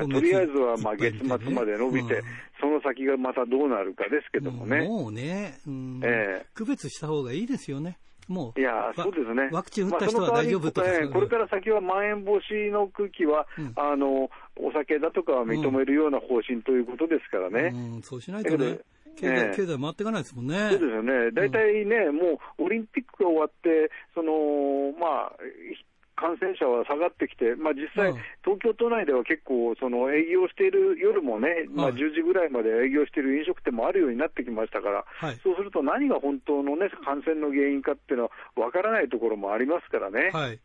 [0.00, 2.22] とりあえずはまあ月末まで伸びて、
[2.84, 4.82] 先がまたどうなるかですけどもね。
[4.86, 7.98] もうね、うんええ区別した方がいいですよね。
[8.28, 9.48] もう、いやわそうですね。
[9.52, 17.72] ワクチン打った人はまあ大丈夫とか、その代わりえーこれから先はまん延防止の空気は、うんあの、お酒だとかは認めるような方針ということですからね。
[17.74, 18.78] うん、そうしないとね、
[19.16, 20.56] 経済、ええ経済回っていかないですもんね。
[20.70, 21.30] そうですよね。
[21.32, 25.36] 大体ね、もうオリンピックが終わって、その、まあ、
[26.24, 40.60] 感染者は下がってきて、まあ、実際、うん東京都内では結構、その営業している夜もね、まあ、はい10時ぐらいまで営業している飲食店もあるようになってきましたから、はいそうすると何が本当のね、感染の原因かっていうのは分からないところもありますからね、はい。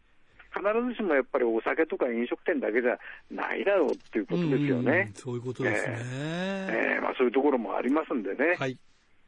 [0.51, 2.97] 必ずしもやっぱりお酒とか飲食店だけじゃ
[3.31, 5.11] ないだろうっていうことですようんね。
[5.15, 5.97] そういうことですね。
[6.01, 8.55] えーまあ、そういうところもありますんでね。
[8.57, 8.77] はい。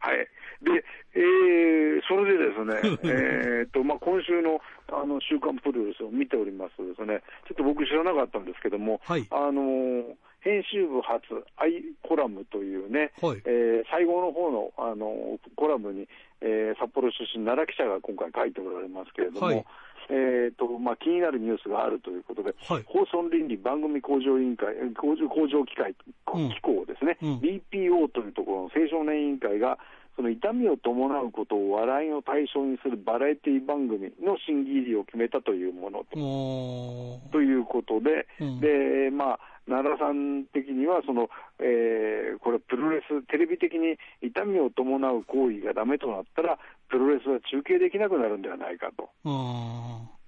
[0.02, 0.18] はい。
[0.66, 0.84] で、
[1.14, 4.60] えーそれでですね、 えーと、まあ、今週の、
[4.92, 10.04] あの、週刊プロレスを見ておりますとですね、ちょっと僕知らなかったんですけども、はいあのー
[10.42, 13.42] 編集部初、アイコラムというね、はい。
[13.46, 16.08] えー最後の方の、あのーコラムに、
[16.42, 19.66] えー札幌出身、奈良記者が今回書いておられますけれども、はい。
[20.10, 22.84] えーとまあ、気になるニュースがあるということで、はい。
[22.86, 25.96] 放送倫理番組向上委員会、えー向上向上機会
[26.34, 27.40] うん機構ですね、うん。
[27.40, 29.78] BPO というところの青少年委員会が、
[30.16, 37.32] その痛みを伴うことを笑いの対象にするバラエティ番組の審議入りを決めたというものと。
[37.32, 46.58] ということで、うんで、まあ、奈良さん的には、その、えーこれ、プロレス、テレビ的に痛みを伴う行為がダメとなったら、
[46.90, 49.10] プロレスは中継できなくなるんではないかと。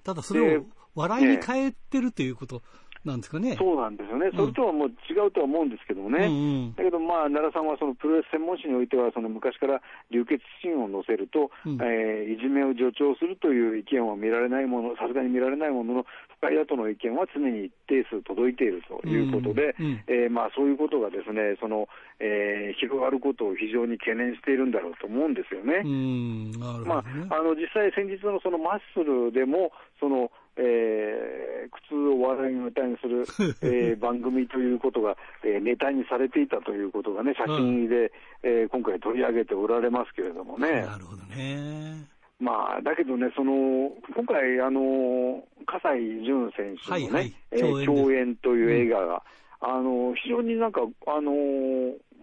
[0.03, 0.65] ただそれをで
[0.95, 2.61] 笑いに変えてるということ
[3.05, 3.55] なんですかね。
[3.57, 4.31] そうなんですよね。
[4.35, 6.25] それとはもう違うとは思うんですけどもね。
[6.25, 16.05] うんうんだけど、まあ、奈良さんはそのプロレス専門誌においては、その昔から流血シーンを載せると、うんえーいじめを助長するという意見は見られないもの、さすがに見られないものの、
[16.39, 21.87] 不快だとの意見は常に一定数届いているということで、うんうんえーまあ、そういうことがですね、その、
[22.19, 25.83] えー広がることを非常に懸念しているんだろうと思うんですよね。
[25.83, 26.95] うん、なるほま。
[26.97, 33.25] あ、あの実際、先日のそのマッスルでも、そのえー苦痛を笑いのネタにする、
[33.63, 38.11] えー番組ということが、えーネタにされていたということがね、写真で、
[38.43, 40.81] えー今回取り上げておられますけれどもね。
[40.81, 42.07] なるほどね。
[42.39, 47.33] まあ、だけどね、その今回、あの葛西潤選手のね、はいはい。
[47.51, 49.23] えー共演という映画が、
[49.61, 51.31] あの非常になんか、あの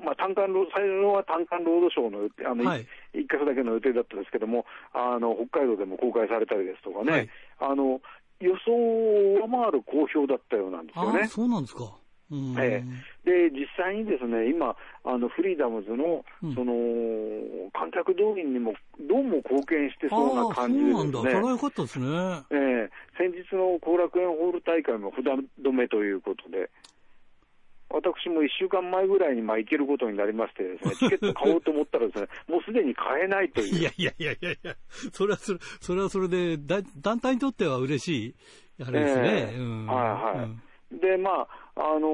[0.05, 2.87] まあ、単館労最初は単館ロードショーのあの、はい。
[3.15, 7.29] 1箇所だけの予定だったんですけども、あの北海道でも公開されたりですとかね、はい。
[7.61, 8.01] あの
[8.41, 11.29] 予想を上回る好評だったようなんですよね。
[11.29, 11.93] そうなんですか。
[12.31, 12.55] うん。
[12.59, 12.83] え
[13.25, 16.73] で、実際にですね、今、あのフリーダムズの、うんその
[17.73, 18.75] 観客動員にも
[19.09, 21.23] どうも貢献してそうな感じでああ、そうなんだ。
[21.23, 21.51] ですねそれは。
[21.51, 22.07] よかったですね。
[22.51, 26.71] ええ先日の後楽園ホール大会も札止めということで、
[27.91, 33.79] 私も1週間前ぐらいにまあ行けることになりましてですね、 チケット買おうと思ったらですね、もうすでに買えないという。
[33.79, 34.75] いやいやいやいやいや、
[35.13, 38.35] それはそれ、それはそれで、だ団体にとっては嬉しい、
[38.87, 39.29] あれですね。
[39.29, 42.09] ええうんはいはいうんで、まあ、あの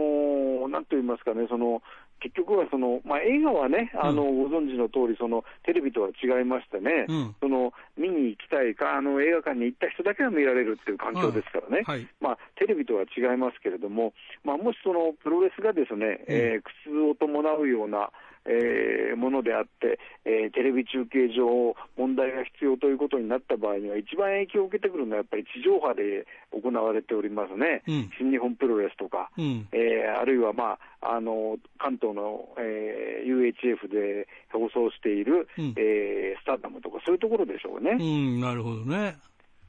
[0.66, 1.82] ーなんと言いますかね、その、
[2.20, 11.84] 結局はその、まあ、映画はね、あの、ご存知の通り、その、テレビとは違いましてね、うんその、見に行きたいか、あの、映画館に行った人だけが見られるっていう環境ですからね。
[11.86, 12.08] はい。
[12.20, 18.10] まあ、テレビとは違いますけれども、まあ、もしそのプロレスがですね、えー苦痛を伴うような、
[18.48, 29.68] えーものであって、えーテレビ中継上、問題が必要ということになった場合には、一番影響を受けてくるのはやっぱり地上波で行われておりますね、うん新日本プロレスとか、うん。
[29.72, 37.96] えーあるいは、まあ、あの関東の、えー UHF で放送している、うんえースターダムとか、そういうところでしょうね。
[37.98, 39.16] うん、なるほどね。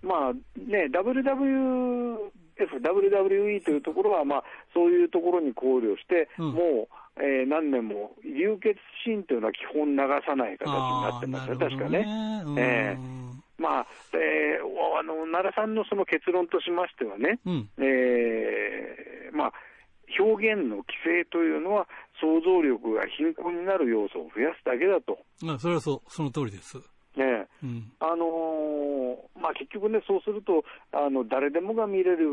[0.03, 2.17] まあね、WWF、
[2.81, 6.87] WWE というところは、まあ、そういうところに考慮して、うんもう、
[7.19, 12.05] えー何年も流血シーンというのは基本流さない形になってますよ、なるほど確かね。
[12.57, 13.27] ええ
[13.57, 17.69] まあ、えーあの奈良さんのその結論としましてはね、うん。
[17.77, 19.53] えーまあ、
[20.19, 21.87] 表現の規制というのは、
[22.19, 25.19] 想像力が貧困になる要素を増やすだけだと。
[25.53, 26.77] あそれはそう、その通りです。
[27.17, 27.91] ねうん。
[27.99, 32.27] あのーまあ、結局ね、そうすると、あの誰でもが見れる、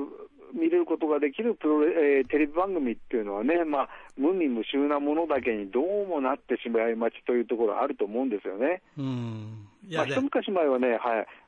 [0.54, 8.82] 見れることができるプロレ、えーテレビ番組っていうのはね、まあ、無味無臭なものだけにどうもなってしまい待ちというところがあると思うんですよね。
[8.98, 9.68] うん。
[9.88, 10.98] いまあ、一昔前はね、はい、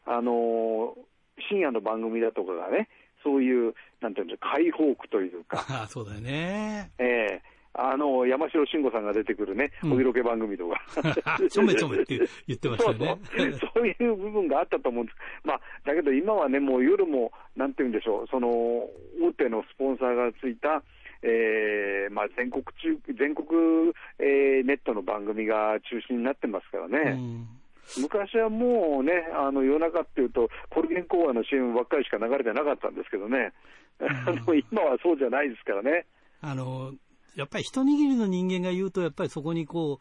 [0.06, 1.06] あのー
[1.50, 2.88] 深夜の番組だとかがね、
[3.22, 6.90] そういう、なんていうんですか、解放区というか、あ あ、そうだよね。
[6.98, 10.80] えーあの山城慎吾さんが出てくるね、うんお色気番組とか。
[11.50, 13.18] ちょめちょめって言ってましたよね。
[13.36, 20.82] そうそうそういう部分があったと思うんです、まあ、だけど今はね、もう夜も、なんていうんでしょう、その大手のスポンサーがついた、
[21.22, 23.46] えーまあ、全国中全国、
[24.18, 27.46] えーネットの番組が中心になってますからうね、ん。
[27.98, 33.52] 昔はもうね、あの夜中っていうと、コルゲン講話の CM ばっかりしか流れてなかったんですけどね、
[34.00, 36.06] あの今はそうじゃないですからね。
[36.42, 36.92] あの、
[37.36, 40.00] やっぱり一握りの人間が言うと、やっぱりそこにこ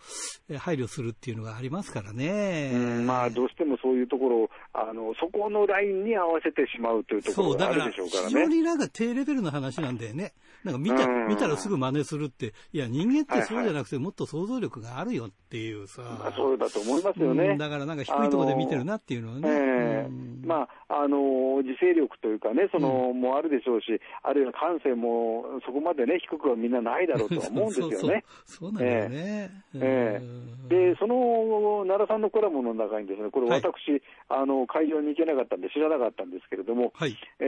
[0.50, 2.72] う、え配慮するっていうのがありますからね。
[2.74, 8.48] うんまあ、どうしてもそういうところをあの、そこのラインに合わせてしまうというところがあだから、るでしょうから非常ね。
[8.48, 10.34] になんか低レベルの話なんだよね。
[10.64, 16.02] なんか見たうん見たらすぐ真似するって、いや、人間ってそうじゃなくて、もっと想像力があるよっていうさ。
[16.04, 17.58] まあ、そうだと思いますようねん。
[17.58, 20.08] だからなんか低いところで見てるなっていうのはね。
[20.44, 28.24] まあ、あの自制力というかね、その、もあるでしょうし、あるいは感性もそこまでね、低くはみんなないだろうとは思うんですよね。
[28.46, 29.50] そうなんだよね。
[29.76, 37.16] ええうんで、その奈良さんのコラムの中にですね、これはい私、あの、会場に行けなかったんで知らなかったんですけれども、はい。
[37.40, 37.44] え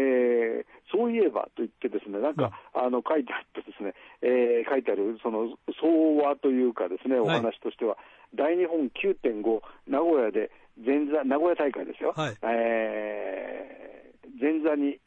[0.63, 7.97] ーそういえばと言ってですね、なんか、あの、書いてあってですね、えー書いてある、その、総和というかですね、おはい話としては、
[8.33, 12.13] 大日本9.5名古屋で前座、名古屋大会ですよ。
[12.15, 13.97] はいえー
[14.39, 14.99] 前座に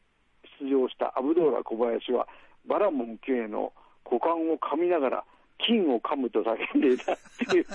[0.59, 2.27] 出場したアブドーラ小林は、
[2.67, 3.71] バラモン K の
[4.03, 5.23] 股間を噛みながら、
[5.59, 7.17] 金を噛むと叫んでいたっ
[7.49, 7.65] ていう。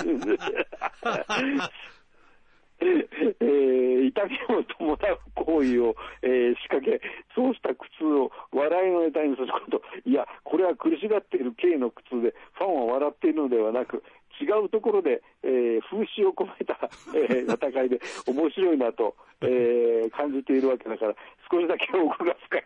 [2.79, 7.01] えー痛みを伴う行為を、えー仕掛け、
[7.35, 14.03] そうした苦痛を笑いのネタにすること、いや、これは苦しがっている K の苦痛で、ファンは笑っているのではなく、
[14.41, 16.79] 違うところで、えー風刺を込めた、
[17.15, 21.15] えー戦いで面白いなと、えー感じているわけだから、
[21.51, 22.65] 少しだけ奥が深い。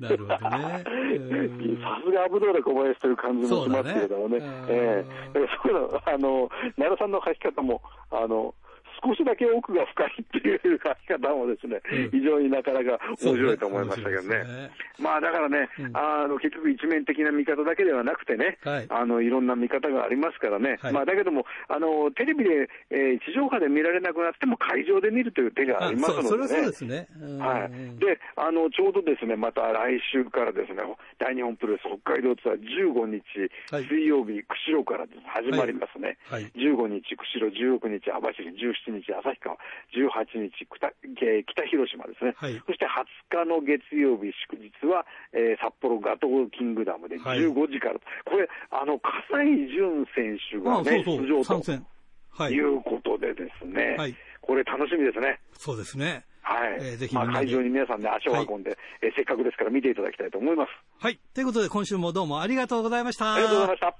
[0.00, 0.84] なるほどね。
[0.86, 1.82] うん。
[1.82, 5.04] さすがアブドーラ小林という感じもしますけれどもね、そうだねえ。
[5.34, 8.54] えだからそういうの、あの、奈良さんの書き方も、あの、
[9.02, 12.10] 少しだけ奥が深いっていう書き方もですね、うん。
[12.10, 14.44] 非常になかなか面白いと思いましたけどね。
[14.44, 14.70] ね。
[14.98, 15.96] まあだからね、うん。
[15.96, 18.86] あの、結局一面的な見方だけではなくてね、はい。
[18.88, 20.78] あの、いろんな見方がありますからね。
[20.80, 20.92] はい。
[20.92, 26.28] まあだけども、あの、テレビで、えー地上波で見られなくなっても会場で見るという手がありますのでね。
[26.28, 27.08] そうそれはそうですね。
[27.20, 30.82] うんはい、であのちょうどですねまた来週からですね
[31.18, 33.22] 大日本プロレス北海道ツアー15日、
[33.70, 33.84] はい。
[33.86, 36.50] 水曜日、釧路から始まりますね、はい。
[36.58, 39.56] 15日、釧路、16日、網走、17日、旭川、
[39.94, 40.86] 18日、北
[41.24, 51.62] えー北広島ですね、はいそして20日の月曜日、祝日は、えー札幌ガトーキングダムではい15時から、これ、あの葛西潤選手あがね、そうそう、出場と参。
[51.62, 51.86] 戦。
[52.34, 55.38] はいいうことでですね、はいこれ楽しみですね。
[55.58, 56.24] そうですね。
[56.40, 56.78] はい。
[56.80, 60.70] えーぜひまあ、会場に皆さんで足を運んで、えーせっかくですから見ていただきたいと思います。
[60.98, 61.18] はい。
[61.34, 63.34] ということで、今週もどうもありがとうございました。
[63.34, 63.96] ありがとうございました。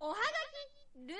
[0.00, 1.18] おはがきルチャリ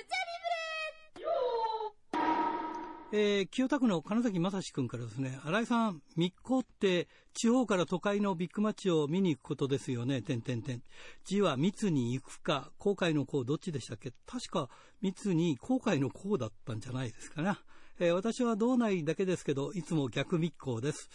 [3.11, 10.83] えー清田区の金崎正史君からですね、新井さん、密航って地方から都会のビッグマッチを見に行くことですよね、点点点。
[11.25, 14.13] 字は密に行くか、後悔のこうどっちでしたっけ？
[14.27, 14.69] 確か
[15.01, 17.57] 密に後悔のこうだったんじゃないですかね。
[18.01, 21.11] えー私は道内だけですけど、いつも逆密航です。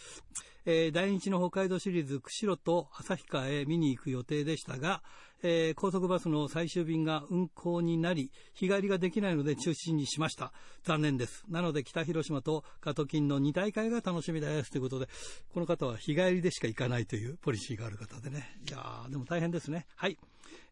[0.66, 5.02] えー第日の北海道シリーズ、釧路と旭川へ見に行く予定でしたが、
[5.42, 10.52] えー高速バスの最終便が運行になり、日帰りができないので中止にしました。
[10.82, 11.44] 残念です。
[11.48, 14.70] なので北広島と加藤金の2大会が楽しみです。
[14.70, 15.08] ということで、
[15.54, 18.58] この方は日帰りでしか行かないというポリシーがある方でね。
[18.68, 19.86] いやー、でも大変ですね。
[19.96, 20.18] はい。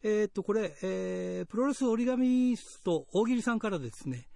[0.03, 4.27] えーっと、これ、えープロレス折り紙スト大喜利さんからですね、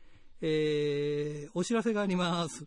[0.40, 2.66] えーお知らせがあります。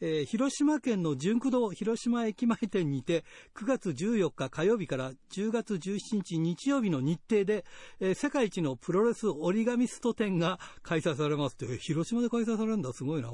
[0.00, 7.64] えー広島県の純駆動広島駅前店にて9月14日火曜日から10月17日日曜日の日程で、
[8.00, 12.92] えー世界一のプロレス折り紙スト展が開催されますって、広島で開催されるんだ。
[12.92, 13.30] すごいな、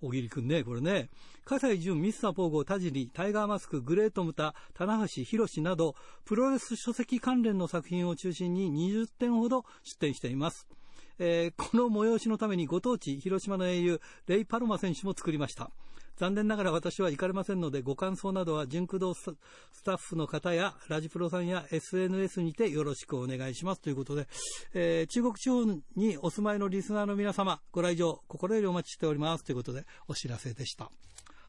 [0.00, 1.08] 小桐くんね、これね。
[1.44, 10.68] 葛西潤、ミスターポーゴ、田尻、タイガーマスク、グレートムタ、棚橋博など、プロレス書籍関連の作品を中心に20点ほど出展しています。
[11.18, 15.70] えーこの催しのためにご当地、広島の英雄、レイ・パルマ選手も作りました。
[16.16, 19.34] 残念ながら私は行かれませんので、ご感想などは、純駆動ス
[19.84, 23.80] タッフの方や、ラジプロさんや SNS にてよろしくお願いします。
[23.80, 24.28] ということで、
[24.74, 25.64] えー中国地方
[25.96, 29.44] にお住まいのリスナーの皆様、ご来場、心よりお待ちしております。
[29.44, 30.90] ということで、お知らせでした。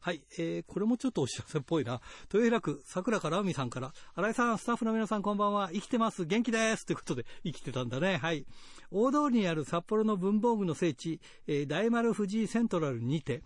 [0.06, 2.00] はい、えー、これもちょっとお知らせっぽいな。
[2.32, 8.18] 豊平区、桜から海さんから、新井さん、スタッフの皆さんこんばんは、生きてます、元気ですということで、生きてたんだね。
[8.18, 8.46] はい。
[8.92, 13.42] 大通りにある札幌の文房具の聖地、えー大丸藤井セントラルにて、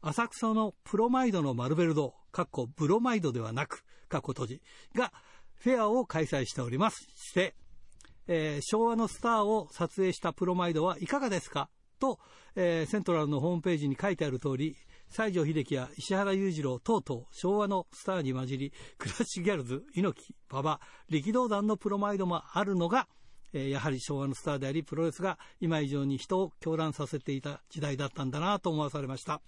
[0.00, 4.62] 浅草のプロマイドのマルベル堂、かっこブロマイドではなく、かっこ閉じ、
[4.96, 5.12] が、
[5.60, 7.06] フェアを開催しております。
[7.14, 7.54] して、
[8.26, 11.70] えー昭和のスターを撮影したプロマイドはいかがですか？
[12.00, 12.18] と、
[12.56, 14.74] えーセントラルのホームページに書いてある通り、
[15.10, 23.08] 西城秀樹や石原裕次郎等々昭和のスターに混じり、クラッシュギャルズ、猪木、馬場、力道山のプロマイドもあるのが、
[23.52, 29.40] えーやはり昭和のスターであり、プロレスが今以上に人を狂乱させていた時代だったんだなと思わされました。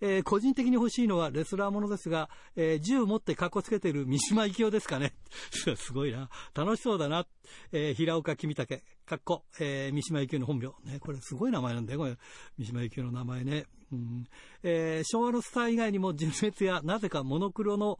[0.00, 5.14] えー個人的に欲しいのはレスラーものですが、えー銃持って格好つけてる三島由紀夫ですかね。
[5.76, 6.30] すごいな。
[6.54, 7.26] 楽しそうだな。
[7.72, 10.92] え平岡君武、かっこ、え三島由紀夫の本名。
[10.92, 12.16] ね、これすごい名前なんだよ、これ。
[12.58, 13.66] 三島由紀夫の名前ね。
[13.92, 14.24] うん
[14.62, 17.98] え昭和のスター以外にも、純烈やなぜかモノクロの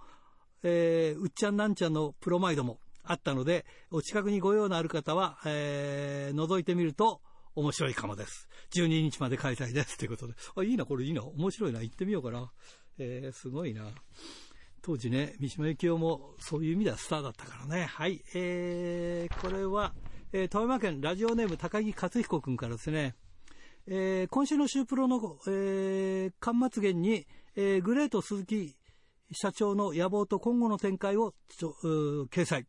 [0.63, 7.21] えうっちゃんなんちゃんのプロマイドもあったので、お近くにご用のある方は、えー覗いてみると
[7.57, 8.49] 面白いかもです。
[8.73, 9.99] 12日まで開催です。
[9.99, 10.35] ということで。
[10.57, 11.25] あ、いいな、これいいな。
[11.25, 11.83] 面白いな。
[11.83, 12.53] 行ってみようかな。
[12.99, 13.89] えーすごいな。
[14.81, 17.87] 当時ね、三島由紀夫もそういう意味ではスターだったからね。
[17.87, 18.23] はい。
[18.33, 19.93] えー、これは、
[20.33, 23.17] えー富山県ラジオネーム高木克彦君からですね。
[23.89, 25.19] えー今週のシュープロの、
[25.49, 28.77] えー、巻末言に、えーグレート鈴木
[29.33, 32.69] 社長の野望と今後の展開をちょうー掲載。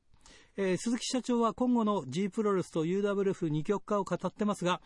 [0.57, 4.81] えー鈴木社長は今後の G プロレスと UWF 二極化を語ってますが、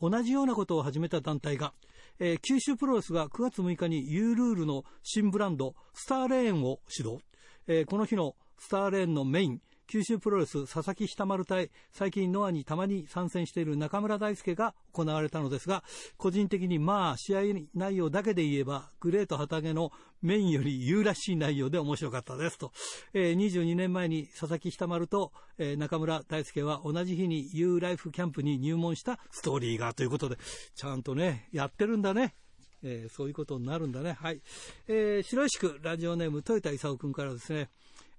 [0.00, 1.72] 同じようなことを始めた団体が、
[2.20, 7.20] えー九州プロレスが9月6日に U ルールの新ブランド、スターレーンを始動。
[7.66, 15.82] えーこの日のスターレーンのメイン、九州プロレス佐々木久丸対、最近ノアにたまに参戦している中村大輔が行われたのですが、
[16.16, 17.40] 個人的にまあ試合
[17.74, 19.90] 内容だけで言えば、グレート旗揚げの
[20.22, 22.72] メインより優らしい内容で面白かったですと。
[23.14, 30.36] えー22年前に佐々木久丸と、えー中村大輔は同じ日に U ライフキャンプに入門したストーリーがということで、
[30.74, 32.34] ちゃんとね、やってるんだね。
[32.82, 34.12] えーそういうことになるんだね。
[34.12, 34.40] はい。
[34.86, 37.68] えー白石区ラジオネーム豊田勲君からですね、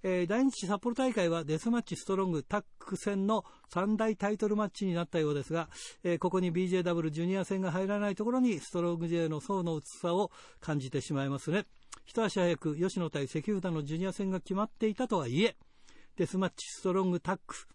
[0.03, 5.69] えー第日札幌大会はデスマッチストロングタック戦の三大タイトルマッチになったようですが、
[6.03, 11.65] えーここに BJW ジュニア戦が入らないところにストロング J の層の薄さを感じてしまいますね。
[12.05, 15.55] 一足早く吉野対関札のジュニア戦が決まっていたとはいえ、
[16.15, 17.67] デスマッチストロングタック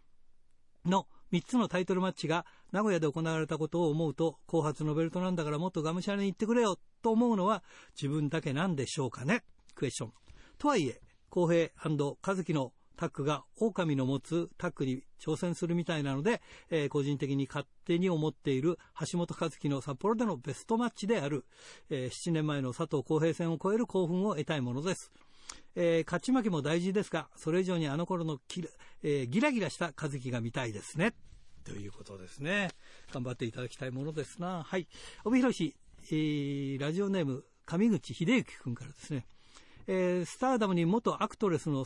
[0.84, 7.62] の3つのタイトルマッチが名古屋で行われたことを思うと、後発のベルトなんだからもっとがむしゃらに言ってくれよと思うのは
[8.00, 9.44] 自分だけなんでしょうかね
[9.74, 10.12] クエスチョン。
[10.58, 16.40] とはいえ、公平和樹のタッグが狼の持つタッグに挑戦するみたいなので、
[16.70, 18.78] えー個人的に勝手に思っている
[19.10, 21.44] 橋本和樹の札幌でのベストマッチである、
[21.90, 25.12] えー7年前の佐藤浩平戦を超える興奮を得たいものです。
[25.76, 28.68] えー勝ち負けも大事ですが、それ以上にあの頃のキラ、
[29.02, 31.14] えギラギラした和樹が見たいですね。
[31.64, 32.70] ということですね。
[33.12, 34.62] 頑張っていただきたいものですな。
[34.62, 34.86] はい。
[35.24, 35.74] 帯広市、
[36.10, 39.26] えー、ラジオネーム、上口秀幸君からですね。
[39.86, 41.84] えー、スターダムに元アクトレスの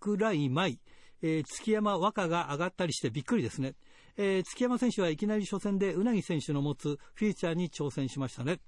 [0.00, 0.80] 桜井舞、
[1.22, 3.74] えー、月山和歌が上がったりしてびっくりですね。
[4.16, 8.60] えー、月山選手はいきなり初戦でうなぎ選手の持つフィーチャーに挑戦しましたね。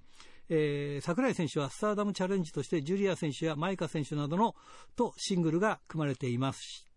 [0.49, 4.55] えー、桜井選手はスターダムチャレンジとしてジュリア選手やマイカ選手などの
[4.95, 6.87] とシングルが組まれています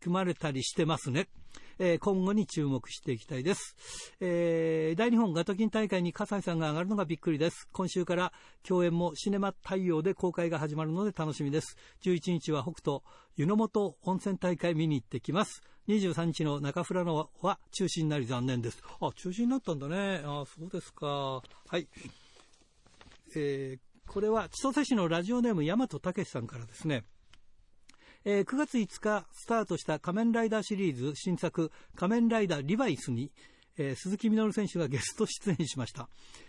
[0.00, 1.28] 組まれたりしてますね。
[1.78, 3.76] えー、今後に注目していきたいです。
[4.20, 7.68] えー、大日本ガトキン大会に葛西さんが上がるのがびっくりです。
[7.72, 11.76] 今週から共演もシネマ太陽で公開が始まるので楽しみです。
[12.02, 13.00] 11日は北斗
[13.36, 15.62] 湯の本温泉大会見に行ってきます。
[15.88, 18.82] 23日の中富良野は中止になり残念です。
[19.00, 20.22] あ、中止になったんだね。
[20.24, 21.06] あ、そうですか。
[21.06, 21.42] は
[21.78, 21.88] い。
[23.36, 27.04] えー、これは千歳市のラジオネーム大和武さんからですね。
[28.24, 33.30] えー、9月5日スタートした仮面ライダーシリーズ新作仮面ライダーリバイスに、
[33.78, 36.08] えー、鈴木みのる選手がゲスト出演しました、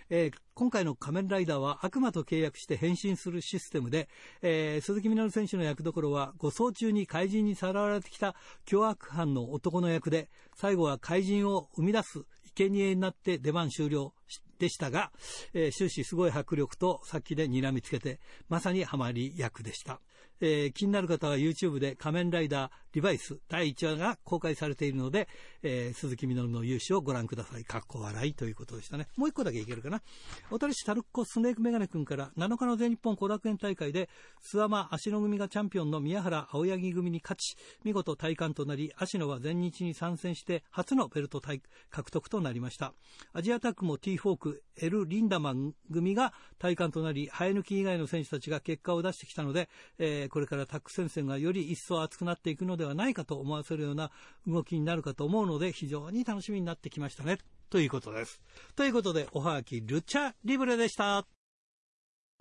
[0.10, 4.10] えー、今回の仮面ライダーは悪魔と契約して変身するシステムで、
[4.42, 12.24] えー、鈴木みのる選手の役どころは護送中に怪人にさらわれてきた凶悪犯の男の役で最後は怪人を生み出す
[12.56, 14.14] 生贄になって出番終了
[14.58, 15.12] でしたが、
[15.54, 20.02] えー、終始すごい迫力と殺気で睨みつけてまさにハマり役でした。
[20.42, 25.28] えー、気になる方は YouTube で仮面ライダーリバイス第1話が公開されているので、
[25.62, 27.64] えー、鈴木みのるの勇姿をご覧ください。
[27.64, 29.08] かっこ笑いということでしたね。
[29.16, 30.02] もう一個だけいけるかな。
[30.50, 34.10] 小樽市タルッコスネークメガネ君から7日の全日本後楽園大会で
[34.44, 42.94] 諏訪間芦野組がチャンピオンの宮原青柳組に勝ち、見事体感となり、芦野は全日に参戦して初のベルト獲得となりました。
[43.34, 54.12] アジアタックも T フォーク、エル・リンダマン組が体感となり、生え抜き以外の選手たちが結果を出してきたので、えーこれからタック戦線がより一層熱くなっていくのではないかと思わせるような
[54.48, 57.38] 動きになるかと思うので、非常に楽しみになってきましたね。
[57.70, 58.42] ということです。
[58.76, 61.26] ということで、おはがき、ルチャリブレでした。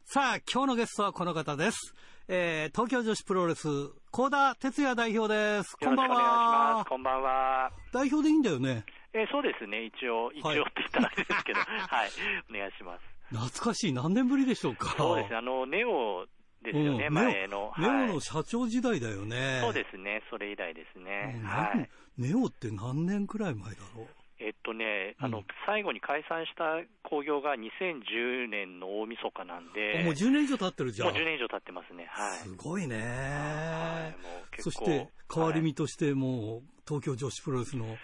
[0.05, 1.95] さあ、今日のゲストはこの方です。
[2.29, 3.69] えー、東京女子プロレス、
[4.11, 5.77] 高田哲也代表です。
[5.77, 6.85] こんばんは。
[6.89, 7.71] こんばんは。
[7.93, 8.85] 代表でいいんだよね。
[9.13, 9.85] えー、そうですね。
[9.85, 12.11] 一応、一応って言ったらあれですけど、はい、
[12.51, 13.19] お願いします。
[13.31, 13.93] 懐かしい。
[13.93, 14.95] 何年ぶりでしょうか。
[14.97, 15.37] そうですね。
[15.37, 16.27] あの、ネオ
[16.65, 17.73] ですよね、うん、前の。
[17.79, 19.61] ネオはい、の社長時代だよね。
[19.63, 21.41] そうですね、それ以来ですね。
[21.45, 21.89] はい。
[22.17, 24.07] ネオって何年くらい前だろう？
[24.41, 30.05] えっとね、あの、うん、最後に解散した興行が2010年の大晦日なんで。
[30.05, 31.09] もう10年以上経ってるじゃん。
[31.09, 32.07] もう10年以上経ってますね。
[32.09, 32.39] はい。
[32.39, 34.15] すごいね。
[34.59, 37.97] そして、代わり身としてもう、東京女子プロレスの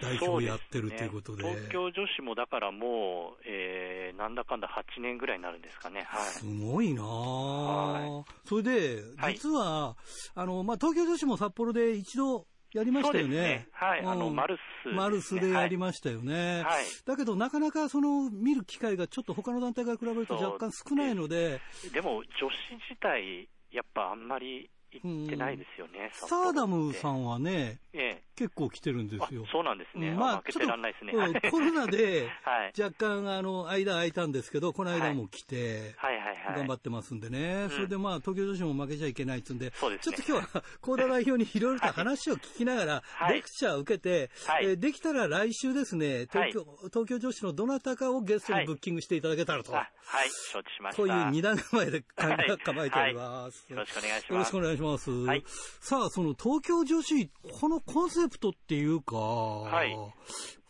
[0.00, 13.36] 代表をやってるということで、ね、東京女子もだからもう、えー、なんだかんだ8年ぐらいになるんですかね、はい、すごいな、はい、それで、実は、はい、あのまあ、東京女子も札幌で一度やりましたよね。
[13.36, 13.68] ね。
[13.72, 16.62] はい、うん、あの、マルス、ね、マルスでやりましたよね。
[16.62, 16.84] はい。
[17.04, 21.60] だけど、なかなかその、見る機会がちょっと他の団体から比べると若干少ないので。
[21.92, 22.50] でも、女子
[22.88, 29.44] 自体、やっぱあんまり行ってないですよね、スターダムさんはね、ええ、結構来てるんですよ。
[29.52, 30.12] そうなんですね。
[30.12, 31.12] まあ、負けてらんないですね。
[31.50, 32.30] コロナで、
[32.80, 36.56] 若干、あの、間空いたんですけど、この間も来て、はいはいはい。
[36.56, 37.68] 頑張ってますんでね。
[37.70, 44.30] それでまあ、東京女子も負けちゃいけないっつうんで、ちょっと今日は、高田代表にいろいろと 話を聞きながら、レクチャーを受けて、
[44.62, 49.72] えできたら来週ですね、東京、東京女子のどなたかをゲストにブッキングしていただけたらと。
[49.72, 49.82] は
[50.24, 51.02] い、承知しました。
[51.02, 53.66] こういう二段構えで構えております。
[53.68, 54.32] よろしくお願いします。
[54.32, 54.79] よろしくお願いします。
[54.86, 55.44] はい、
[55.80, 57.28] さあ、その東京女子、
[57.60, 59.94] このコンセプトっていうか、はい、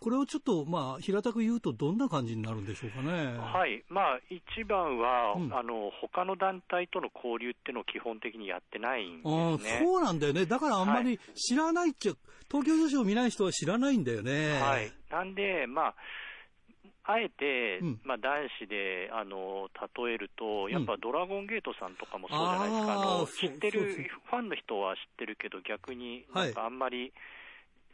[0.00, 3.36] これをちょっと、まあ、平たく言うと、どんな感じになるんでしょうかね。
[3.38, 9.78] はい、まあ、一番は、うん、あの他の団体との交流っていうのを基本的にやってないんですね。
[9.78, 10.46] あそうなんだよね。
[10.46, 12.18] だからあんまり知らないっちゃ、はい、
[12.50, 14.58] 東京女子を見ない人は知らないんだよね。
[14.58, 14.90] はい。
[15.10, 15.94] なんで、まあ、
[17.10, 27.12] あえて、うん、まあ、男子であの例えると、やっぱドラゴンゲートさんとかもそうじゃないですか、うん、あの知ってるファンの人は知ってるけど、逆になんかあんまり、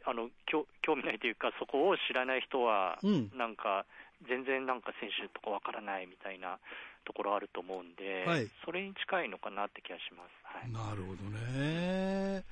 [0.05, 2.97] はい、あの興味ないというか、そこを知らない人は、
[3.35, 3.85] なんか、
[4.25, 6.57] 全然なんか選手とかわからないみたいな
[7.05, 10.33] ところあると思うんで、はい、それに近いのかなって気がします。
[10.43, 12.43] はい、なるほどね。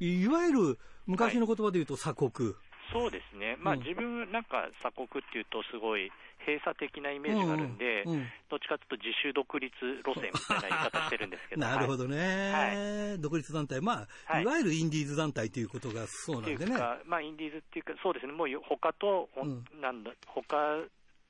[0.00, 2.54] いわゆる昔の言葉で言うと鎖国。
[2.92, 6.10] そうですね、まあ、自分なんか鎖国っていうと、すごい
[6.46, 8.12] 閉鎖的なイメージがあるんで、うん。
[8.12, 9.72] うん、どっちかというと自主独立
[10.04, 16.76] 路線みたいな言い方してるんですけど なるほどね、はい、独立団体、まあ、はい、いわゆるインディーズ団体ということがそうなんでね。
[17.06, 20.82] まあ、インディーズっていうか、そうですね、もう他と、うん、なんだ他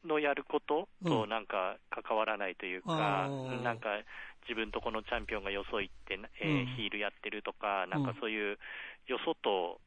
[0.05, 3.89] のやることとなんか関わらないというか、うん、なんか
[4.49, 8.59] 自分とこのチャンピオンがよそ行って、えー、ヒールやってるとか、なんかそういう
[9.07, 9.81] よそと、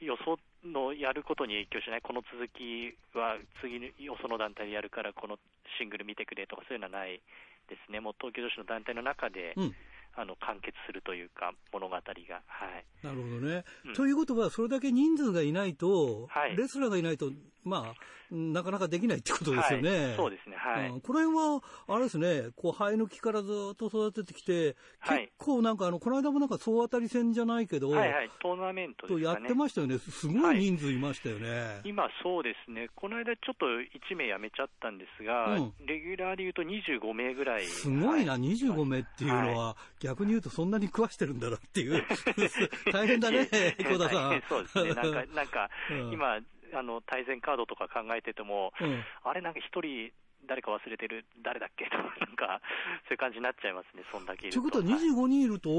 [0.00, 5.38] よそのやることに影響しない、この続きは次によその団体でやるから、この
[5.78, 7.20] シングル見てくれとか、そういうのはない
[7.68, 9.74] ですね、もう東京女子の団体の中で、うん、
[10.16, 12.00] あの完結するというか、物語が。
[12.00, 17.30] はい、なるほどね、うん、ということは、それだけ人数がいないと、はい、レスラーがいないと、
[17.64, 19.90] まあ、なかなかできないってことですよね。
[19.90, 20.56] はい、そうですね。
[20.56, 20.88] はい。
[20.88, 29.98] うん、この辺は、あれですね、こう、生え抜きからずっと育ててきて、はい、結構なんか、あの、この間もなんか総当たり戦じゃないけど、はいはい、トーナメント、ね、やってましたよね。
[29.98, 31.50] すごい人数いましたよね。
[31.50, 32.88] はい、今、そうですね。
[32.94, 37.64] この間ちょっと1名辞めちゃったんですが、うん、レギュラーで言うと25名ぐらい。
[37.64, 42.04] すごいな、はい、25名っていうのは、逆に言うとそんなに食わしてるんだなっていう。
[42.92, 43.46] 大変だね、
[43.78, 44.42] 小田さん。
[44.48, 44.94] そうですね。
[44.94, 45.70] なんか、なんか、
[46.12, 46.38] 今、
[46.74, 50.12] あの対戦カードとか考えてても、うん、あれ、なんか一人、
[50.46, 51.86] 誰か忘れてる、誰だっけ？
[51.90, 52.60] と、なんか、
[53.08, 54.60] そういう感じになっちゃいますね、そんだけいると。
[54.60, 55.70] ということは、25人いると、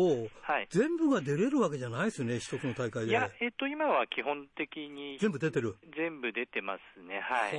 [0.42, 3.12] はい、全部が出れるわけじゃないですね、一つの大会で。
[3.12, 5.76] いや、えっと、今は基本的に、全部出てる。
[5.96, 7.52] 全部出てますね、はい。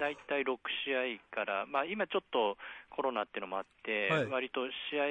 [0.00, 2.56] 大体6試合から、まあ、今ちょっと
[2.90, 5.04] コロナっていうのもあって、はい、割と試合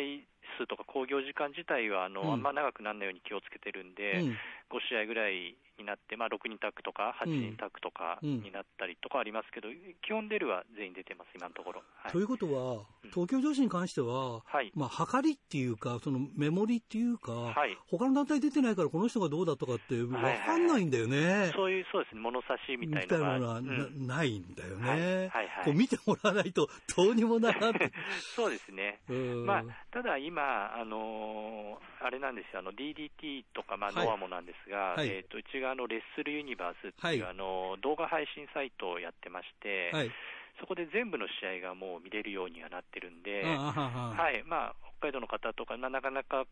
[0.57, 4.37] 数とか興行時間自体はあの、うん、あんま長くならないように気をつけてるんで、うん、
[4.69, 11.81] 5試合ぐらいになって、まあ、6人タッグとか、8人タッグとかになったりとかありますけど、うん、基本出るは全員出てます、今のところ。
[12.03, 23.49] はい、ということは、東京女子に関しては、はい、まあ、測りっていうか、そのメモリっていうか、はい、他の団体出てないから、この人がどうだとかって、分かんないんだよね、はいはいはい、そういう、そうですね、物差しみたいなのが。
[23.49, 24.99] はないんだよね、はい。
[24.99, 27.91] はいはい、こう見てもらわないと、どうにもならない。
[28.35, 28.99] そうですね、
[29.45, 40.11] まあ、ただ今、あのー、あれなんですよ、あの DDT とか、まあ、ノアもなんですが、はい、えーと、うちがあのレッスルユニバースっていう、はい、あの動画配信サイトをやってまして、はい、
[40.59, 44.43] そこで全部の試合がもう見れるようにはなってるんで、はい。
[44.43, 46.45] まあ、北海道の方とか、なかなか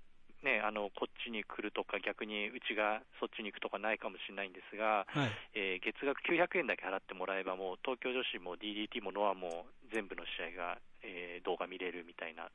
[0.44, 12.50] ね、あのこっちに来るとか、逆にうちがそっちに行くとかないかもしれないんですが、はい、えー、月額900円だけ払ってもらえば、もう東京女子も DDT もノアも全部の試合が、えー、動画見れるみたいな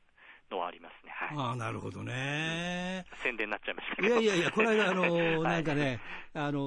[0.51, 1.11] のはありますね。
[1.11, 1.37] はい。
[1.37, 4.07] ああ、なるほどね、うん、宣伝になっちゃいましたけど。
[4.07, 5.99] いやいやいや、この間、あのー、 なんかね、
[6.33, 6.59] あの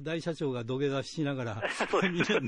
[0.00, 1.62] ー、大社長が土下座しながら、
[2.10, 2.40] 見て、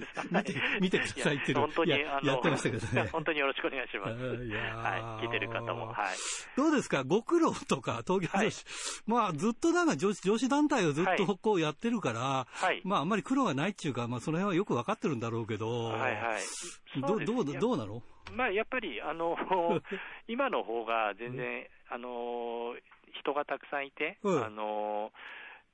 [0.81, 3.09] 見てくださいっていうの本当にやってましたけどね。
[3.13, 4.45] 本当によろしくお願いします。
[4.45, 5.25] いやはい。
[5.25, 5.89] 聞いてる方も。
[5.89, 6.17] はい。
[6.57, 8.65] どうですか、ご苦労とか、東京女子、
[9.07, 12.81] まあ、ずっとなんか女子女子団体をずっとこうやってるから、はい。
[12.85, 17.01] まあ、あんまり苦労がないっていうか、まあ、その辺はよくわかってるんだろうけど、はいはい。
[17.01, 18.03] どう、どう、どうなの？
[18.33, 19.37] まあ、やっぱり、あの、
[20.29, 22.77] 今の方が全然、あの、
[23.13, 25.13] 人がたくさんいて、うん、あの、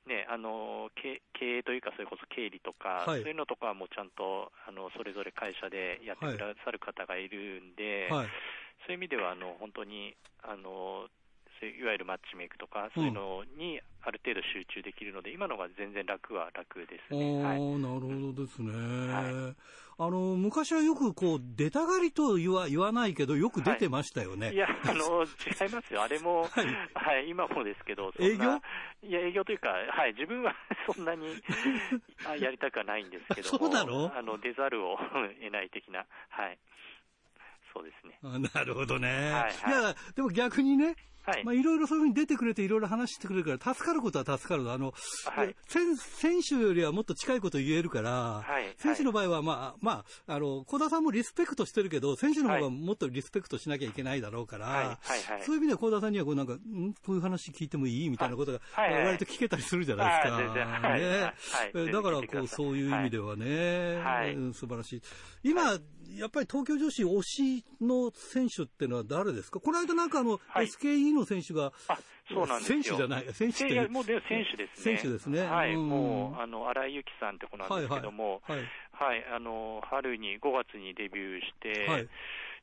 [0.06, 1.20] ね、あの経
[1.58, 8.26] 営というか、それこそ経理とか、はい、そういうのとかはもうちゃんとあのそれぞれ会社でやってくださる方がいるんで、はい、
[8.86, 11.06] そういう意味ではあの本当にあの
[11.66, 17.42] いわゆるマッチメイクとか、そういうのにある程度集中できるので、うん、今のが全然楽は楽ですね。
[17.42, 18.72] はい、なるほどですね。
[19.12, 19.56] はい、
[19.98, 24.46] あの昔はよくこう出たがりと言わ言わないけど、よく出てましたよね。
[24.46, 28.60] はい、いや、 あの違いますよ、あれも、 はい、はい、今もですけど、営業？
[29.02, 30.54] いや、営業というか、はい、自分は
[30.90, 31.26] そんなに
[32.40, 34.12] やりたくはないんですけどそうなの？
[34.16, 36.58] あの出ざるを得ない的な、はい。
[37.72, 38.18] そうですね。
[38.54, 39.08] なるほどね。
[39.08, 40.96] はい、はい、いや、でも逆にね、
[41.30, 41.44] はい。
[41.44, 44.70] まあ、いろいろそういうふうに出てくれて、いろいろ話してくれるから、助かることは助かる。
[44.70, 44.92] あの、
[45.26, 48.74] はい、選選手よりはもっと近いこと言えるから、はい。
[48.78, 54.98] 選手の場合は、まあ、まあ、あの、小田さんもリスペクトしてるけど、選手の方がもっとリスペクトしなきゃいけないだろうから。
[55.44, 59.04] そういう意味では小田さんには、こうなんか、んこういう話聞いてもいいみたいなことが、はい。
[59.06, 60.42] 割と聞けたりするじゃないですか。
[60.42, 60.50] ね、
[61.74, 61.92] はい。
[61.92, 64.36] だから、こう、そういう意味ではね、はい。
[64.54, 65.02] 素晴らしい。
[65.42, 65.78] 今、
[66.18, 69.60] やっぱり東京女子推しの選手っていうのは誰ですか？
[69.60, 71.98] この間なんかあの、はい、SKE の選手が、あ
[72.28, 74.96] そうなんです選手じゃない、選手ってもう選手ですね。
[74.96, 75.42] 選手ですね。
[75.42, 78.66] はい、うん、もう、あの、荒井由紀さんって子なんですけども、はい、はい。
[78.92, 82.08] はい、あの、春に、5月にデビューして、はい、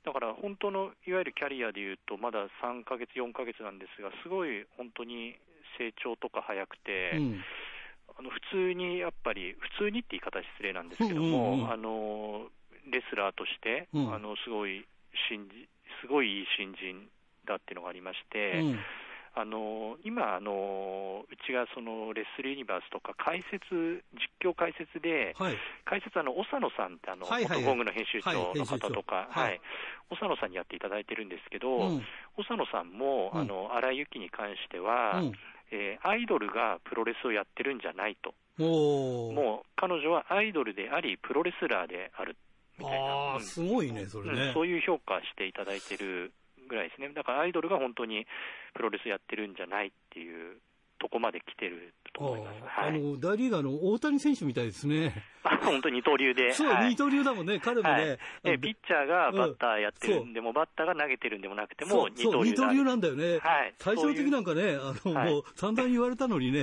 [0.03, 5.35] だから本当の、いわゆるキャリアでいうと、まだ3ヶ月、4ヶ月なんですが、すごい本当に
[5.77, 7.43] 成長とか早くて、うん。
[8.17, 12.47] あの普通にやっぱり、普通にって言い方失礼なんですけども、うんうんうん、あの
[12.91, 14.85] レスラーとして、うん、あのすごい
[15.29, 15.47] 新
[16.01, 17.07] すごいいい新人
[17.45, 18.79] だっていうのがありまして、うん、
[19.35, 29.61] あの今あの、うちがそのレッスルユニバースとか解説、実況解説で、はい、解説あの、長野さんってあの、はいはい、元ゴングの編集長の方とか、はい、
[30.09, 32.01] 長野さんにやっていただいてるんですけど、うん、
[32.49, 35.33] 長野さんも、あの荒井由紀に関しては、うん。
[35.69, 38.33] えー、アイドルがプロレスをやってるんじゃないと。
[38.57, 42.35] もう彼女はアイドルであり、プロレスラーである
[42.77, 43.05] みたいな。
[43.05, 46.33] ああ、すごいね、それね、うん、そういう評価していただいてる
[46.67, 47.09] ぐらいですね。
[47.09, 48.25] だからアイドルが本当に
[48.73, 50.57] プロレスやってるんじゃないっていう
[50.97, 52.57] とこまで来てると思います。
[52.77, 55.13] あの、大リーガーの大谷選手みたいですね。
[55.43, 56.51] あ、 本当二刀流で。
[56.53, 57.89] そう、はい、二刀流だもんね、彼もね。
[57.89, 62.49] はい、え、ピッチャーがバッターやってるんでも、うん、バッターが投げてるんでもなくても、二刀流。
[62.51, 63.37] 二刀流なんだよね。
[63.39, 63.73] はい。
[63.77, 66.59] 最終的なんかね、あの、もう散々言われたのにね。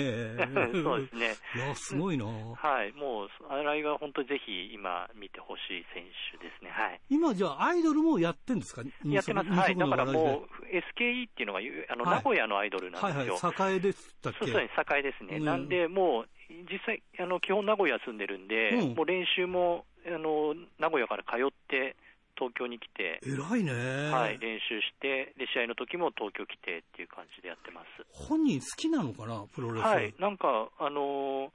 [0.82, 1.34] そうですね。
[1.56, 2.92] いや、すごいなはい。
[2.92, 6.70] もう、新井が本当にぜひ今見てほしい選手ですね。
[6.70, 7.00] はい。
[7.08, 8.82] 今じゃあアイドルもやってんですか？
[9.04, 9.50] やってます。
[9.50, 9.76] はい。
[9.76, 13.36] だからもう、SKE っていうのが、あの、名古屋のアイドルなんですよ。
[13.36, 13.92] はいはい、栄で
[14.32, 14.52] したっけ？
[14.52, 15.40] そうですね、栄ですね。
[15.40, 16.28] なんで、もう、
[16.70, 21.96] 実際、あの基本、名古屋住んでるんで、うん、もう練習もあの名古屋から通って、
[22.36, 23.72] 東京に来て、偉いね、
[24.10, 27.86] はい、練習して、で試合の時も東京来てっていう感じでやってます。
[28.10, 31.50] 本人好きなのかな、プロレスはい、なんか、あのー、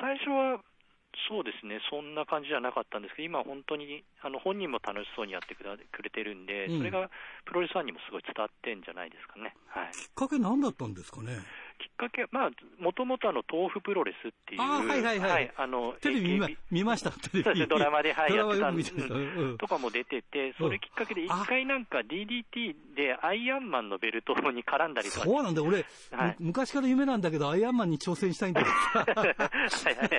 [0.00, 0.60] 最初は
[1.28, 5.64] そうですね、そんな感じじゃなかったんですけど、今、本当にあの本人も楽しそうにやってく
[6.02, 7.10] れてるんで、うん、それが
[7.44, 9.54] プロレスファンにもすごい伝わってんじゃないですかね。
[9.66, 11.36] はい、きっかけ、なんだったんですかね？
[11.82, 15.30] きっかけ、まあ、もともとあの、豆腐プロレスっていう、あはいはいはい。
[15.32, 17.66] はい、あの、テレビ見見ました、テレビ。
[17.66, 25.24] ドラマで、はい、 やってたんです、うん、とかも出てて、それきっかけで一回なんか DDT でアイアンマンのベルトに絡んだりとか。
[25.24, 28.66] そうなんだ、俺、はい、昔から夢なんだけど、アイアンマンに挑戦したいんだよ。
[28.94, 30.10] はいはい。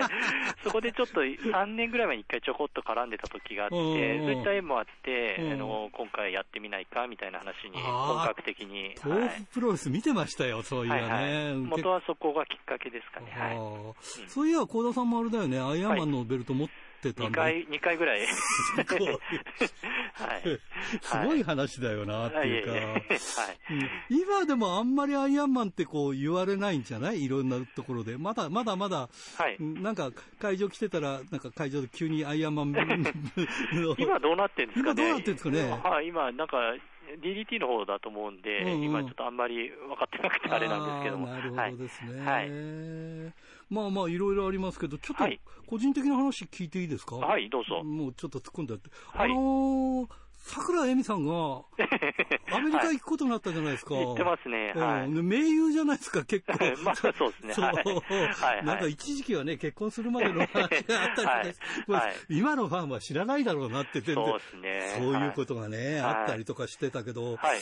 [0.63, 3.85] そこでちょっと3年ぐらい前に一回ちょこっと絡んでた時があって、そう
[4.33, 8.95] いった縁もあって、あの、今回やってみないかみたいな話に本格的に。
[9.03, 11.52] 豆腐プロレス見てましたよ、そういうね。
[11.61, 13.31] 元はそこがきっかけですかね。
[13.31, 14.29] はい。
[14.29, 16.67] そういや、幸田さんもあれだよね、アイアンマンのベルト持っ
[17.01, 18.25] てたんだ、はい、2回、2回ぐらい。
[18.27, 19.07] すごい。
[20.13, 20.59] はい。
[21.01, 22.71] すごい話だよな、っていうか。
[22.71, 23.07] はい。
[24.09, 27.23] 今でもあんまりアイアンマンってこう言われないんじゃない？
[27.23, 28.17] いろんなところで。
[28.17, 29.57] まだ、まだまだ、はい。
[29.59, 32.73] なんか会場来てたら、なんか会場で急にアイアンマン
[33.97, 35.03] 今どうなってんですかね？
[35.03, 35.69] 今どうなってんですかね？
[35.83, 36.57] はい、今なんか、
[37.21, 41.27] DDT の方だと思うんで、うんうん、今ちょっとあんまり分かってなくてあれなんですけども。
[41.27, 42.21] なるほどですね。
[42.25, 42.49] はい。
[43.69, 45.23] まあまあ、いろいろありますけど、ちょっと
[45.67, 47.15] 個人的な話聞いていいですか？
[47.17, 47.83] はい、どうぞ。
[47.83, 48.89] もうちょっと突っ込んでやって。
[49.11, 50.07] はい、あのー
[50.45, 51.31] 桜恵美さんが、
[52.51, 53.95] アメリカ行くことになったじゃないですか。
[53.95, 54.73] 行ってますね。
[54.75, 55.09] はい。
[55.09, 56.53] 盟友じゃないですか、結構。
[56.83, 57.53] まあ、そうですね。
[57.53, 57.65] そう。
[57.65, 58.65] はい。
[58.65, 61.29] なんか一時期はね、結婚するまでの話があったりとか、
[61.97, 64.25] はい、今のファンは知らないだろうなって全然。
[64.25, 64.95] そうですね。
[64.97, 67.61] そういうことがね、あったりとかしてたけど、はい。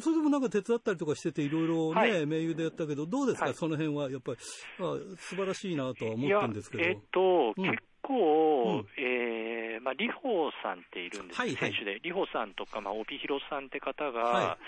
[0.00, 4.08] それでもなんか手伝ったりとかしてて、いろいろね、盟友でやったけど、どうですか、その辺は。
[4.08, 4.38] やっぱり、
[5.18, 6.84] 素晴らしいなとは思ってるんですけど。
[6.84, 14.58] えっと、結構、えー、まあ、リホさんっているんです、はいはい、選手で、リホさんとか、まあ、帯広さんって方が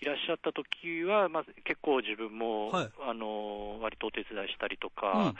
[0.00, 0.04] い。
[0.04, 5.32] らっしゃった時は、まあ、結構自分も、はい、あの割とお手伝いしたりとか、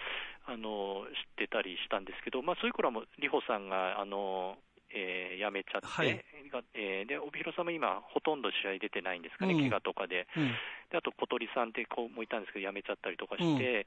[0.49, 1.05] うん、あの
[1.36, 4.57] 知ってたりしたんですけど、まあ、そういう頃はもう、リホさんが、あの
[4.97, 6.24] えー、辞めちゃって、はい、
[6.72, 10.49] えー、で帯広さんも今、ほとんど試合出てないんですかね、うん、怪我とかで、うん、
[10.88, 13.84] であと小鳥さんって子もいたんですけど、辞めちゃったりとかして、うん、で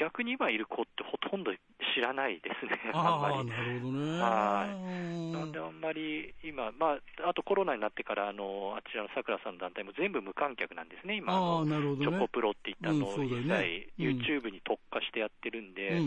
[0.00, 1.52] 逆に今いる子ってほとんど
[1.92, 3.44] 知らないですね、 あんまり。
[3.44, 4.20] なるほどね。
[4.20, 5.32] はい。
[5.36, 16.00] なんであんまり今、まあ、あとコロナになってからあの、あちらのさくらさんの団体も全部無観客なんですね、今、あなるほどね、チョコプロっていったのを一切、YouTube に特化してやってるんで、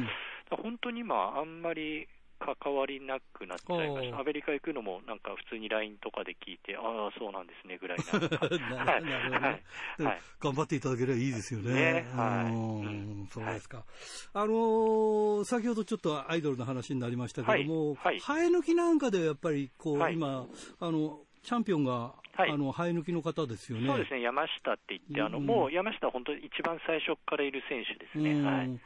[0.49, 2.07] 本当に今、あんまり
[2.43, 4.19] 関わりなくなっちゃいました。
[4.19, 8.19] アメリカ行くのもなんか普通に LINE とかで聞いて、ああ、そうなんですねぐらいな。
[8.85, 9.63] なるほど、ね。
[9.99, 11.73] はい、頑張っていただければいいですよね。
[11.73, 12.05] ね。
[12.15, 13.77] はい、そうですか。
[13.77, 13.85] はい、
[14.33, 20.45] あのー、先ほどちょっとアイドルの話になりましたけども、はい、生え抜きなんかでやっぱりこう、今、
[20.79, 23.88] あの、チャンピオンがはい、あの生え抜きの方ですよね。
[23.88, 28.41] そうですね、山下って言って、あの、うん、もう山下は本当に一番最初からいる選手ですね。
[28.41, 28.79] はい、うん、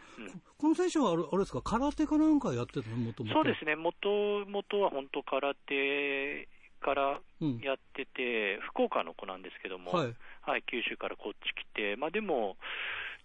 [0.57, 6.47] この選手はあれあれですか、空手かなんかやってたの、もともとそうですね、もともとは本当、空手
[6.81, 7.21] から
[7.61, 12.57] やってて、うん、福岡の子なんですけども、はい、はい、九州からこっち来て、まあ、でも、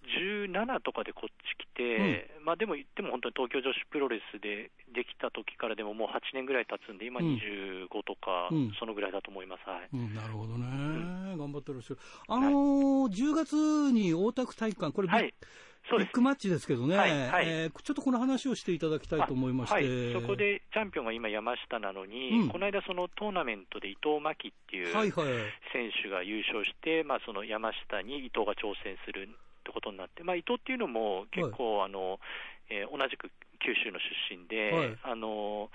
[0.03, 9.69] 17とかでこっち来て、うん、まあでも言っても本当に東京女子プロレスでできた時からでももう8年ぐらい経つんで、今25とか、そのぐらいだと思います。
[9.69, 9.89] はい。
[9.93, 12.01] うん、なるほどね、うん、頑張ってらっしゃる。
[12.29, 15.35] あのー、10月に大田区体育館、これ、はい。
[15.99, 25.11] ビッグマッチですけどね、はいはい、えー、ちょっとこの話をしていただきたいと思いまして、はい、そこでチャンピオンが今、山下なのに、うん、この間、そのトーナメントで伊藤真希っていう選
[26.03, 29.29] 手が優勝して、はいはい、まあ、その山下に伊藤が挑戦する
[29.63, 32.19] ってことになって、まあ、伊藤っていうのも結構、はい、あの
[32.73, 33.29] えー、同じく
[33.61, 35.69] 九州の出身で、も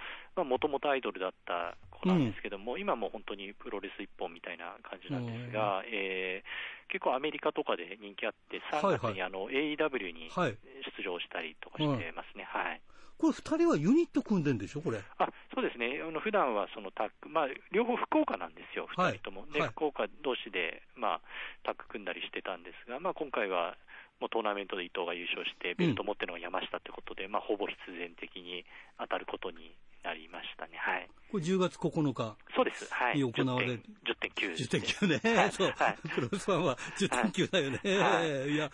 [0.60, 9.56] ともとアイドルだった子なんですけども、うん、今も本当にプロレス一本みたいな感じなんですが、えー、結構アメリカとかで人気あって、3月にあの、はい。
[9.56, 12.44] はい、AEW に出場したりとかしてますね。
[12.44, 12.82] はい、はい
[13.18, 15.00] これ、2人はユニット組んでんでしょ、これ。
[15.18, 19.42] あそうですね、あの普段はそのタッグ、まあ、両方福岡なんですよ、2人とも。
[19.42, 21.22] はい、で、福岡同士で、まあ、
[21.64, 23.76] タッグ組んだりしてたんですが、まあ、今回は
[24.20, 28.66] もうトーナメントで伊藤が優勝して、ベルト持ってるのが山下ってことで、うん、まあ、ほぼ必然的に
[29.00, 30.78] 当たることになりましたね。
[30.78, 31.10] はい。
[31.32, 32.36] これ10月9日。
[32.56, 32.94] そうです。
[32.94, 33.16] はい。
[33.16, 33.82] に行われる。
[34.06, 35.38] 10.9、10.9ね。
[35.38, 35.72] はい、そう。
[35.76, 37.80] はい、プロレスファンは10.9だよね。
[38.00, 38.72] はい、いや、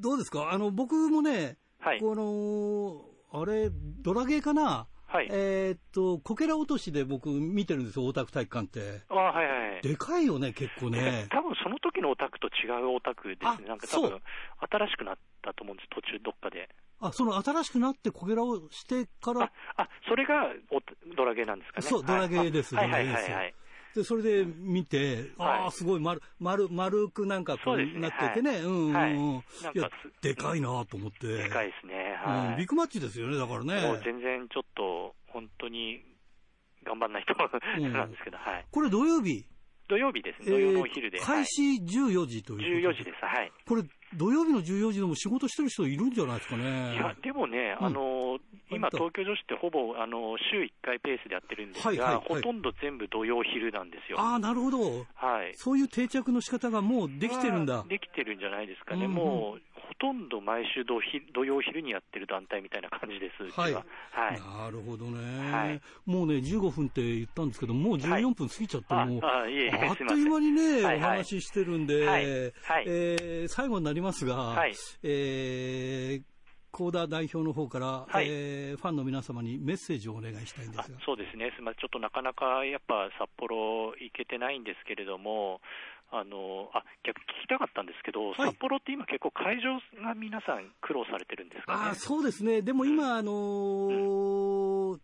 [0.00, 0.50] どうですか？
[0.52, 4.86] あの、僕もね、はい、この、あれ、ドラゲーかな？
[5.08, 9.02] はい、えー、っと、こけら落としで僕見てるんですよ、大田区体育館って。
[9.08, 9.82] あはいはい。
[9.82, 11.26] でかいよね、結構ね。
[11.30, 13.68] 多分その時のオタクと違うオタクですね。
[13.68, 14.20] なんか多分、
[14.58, 16.68] 新しくなったと思うんです、途中どっかで。
[16.98, 19.42] あ、その新しくなってこけらをしてから。
[19.44, 20.50] あ、あそれが
[21.14, 21.86] ドラゲーなんですかね。
[21.86, 23.54] そう、ドラゲーです、はい、はいはいはい、はい。
[23.96, 29.14] で、それで見て、ああ、すごい丸、丸、丸くなんかこうなっててね、うん、うん、はい、
[29.74, 29.88] いや、
[30.20, 31.26] でかいなと思って。
[31.28, 32.56] でかいですね、はい、うん。
[32.58, 33.80] ビッグマッチですよね、だからね。
[33.80, 36.04] もう全然ちょっと、本当に、
[36.84, 37.34] 頑張んない人
[37.88, 38.66] なんですけど、はい。
[38.70, 39.46] これ土曜日？
[39.88, 40.42] 土曜日です。
[40.42, 41.18] ね、土曜のお昼で。
[41.20, 43.52] 開始14時という14時です、はい。
[43.66, 43.82] これ、
[44.14, 46.94] 土曜日の14時でも仕事してる人いるんじゃないですかね。
[46.94, 48.38] いや、でもね、あの、
[48.70, 54.20] 今、東京女子ってほぼ、あの、週1回ペースでやってるんですが、はいはいはい、ほとんど全部土曜昼なんですよ。
[54.20, 55.06] ああ、なるほど。
[55.14, 55.54] はい。
[55.54, 57.84] そういう定着の仕方がもうできてるんだ。
[57.88, 59.06] できてるんじゃないですかね。
[59.06, 61.00] うんうん、もう、ほとんど毎週土
[61.32, 63.62] 土曜昼にやってる団体みたいな感じです、は。
[63.62, 63.74] はい。
[63.74, 63.84] はい、
[64.64, 65.80] なるほどね、はい。
[66.04, 76.22] もうね、15分って言ったんですけど、もう14分過ぎちゃって、はい、もう、ああいえあっという間にね、お話ししてるんで、はいはい、えー、最後になりますが、はい、えー、
[76.72, 80.98] 高田代表の方から、はい、えー、ファンの皆様にメッセージをお願いしたいんですが。
[81.04, 85.60] そうですね、すみません、ちょっとなかなかやっぱ札幌行けてないんですけれども、
[86.10, 95.00] あのあ逆聞きたかったんですけど、はい、札幌って今、結構、会場が皆さん苦労されてるんですか、ね、あそうですね、でも今、あのーうん、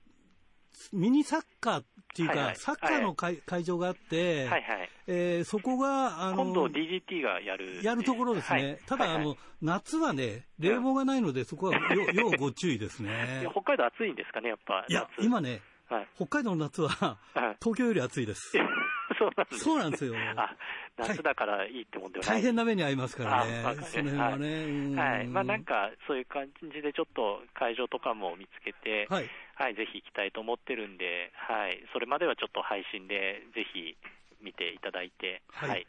[0.92, 7.82] ミニサッカーっていうか、はいはい、サッカーの会,、会場があって、はいはいえー、そこが、あの今度 DGT がやる。
[7.82, 8.64] やるところですね。
[8.64, 11.78] はい、ただ、はいはい、あの、夏はね、冷房がないので、そこは
[12.14, 13.46] 要ご注意ですね。
[13.50, 14.84] 北海道暑いんですかね、やっぱ。
[14.88, 17.18] いや、今ね、はい、北海道の夏は、
[17.60, 18.52] 東京より暑いです。
[19.22, 20.14] そうなんです、そうなんですよ。
[20.36, 20.56] あ、
[20.96, 22.36] 夏だからいいってもんではない。
[22.36, 23.62] 大変な目に遭いますからね。
[23.82, 24.96] その辺はね。
[24.96, 25.26] はい。
[25.28, 29.30] まあなんか、そういう感じでちょっと会場とかも見つけて、はい。
[29.54, 31.78] はい、ぜひ行きたいと思ってるんで、はい。
[31.92, 33.96] それまではちょっと配信で、ぜひ
[34.42, 35.86] 見ていただいて、はい。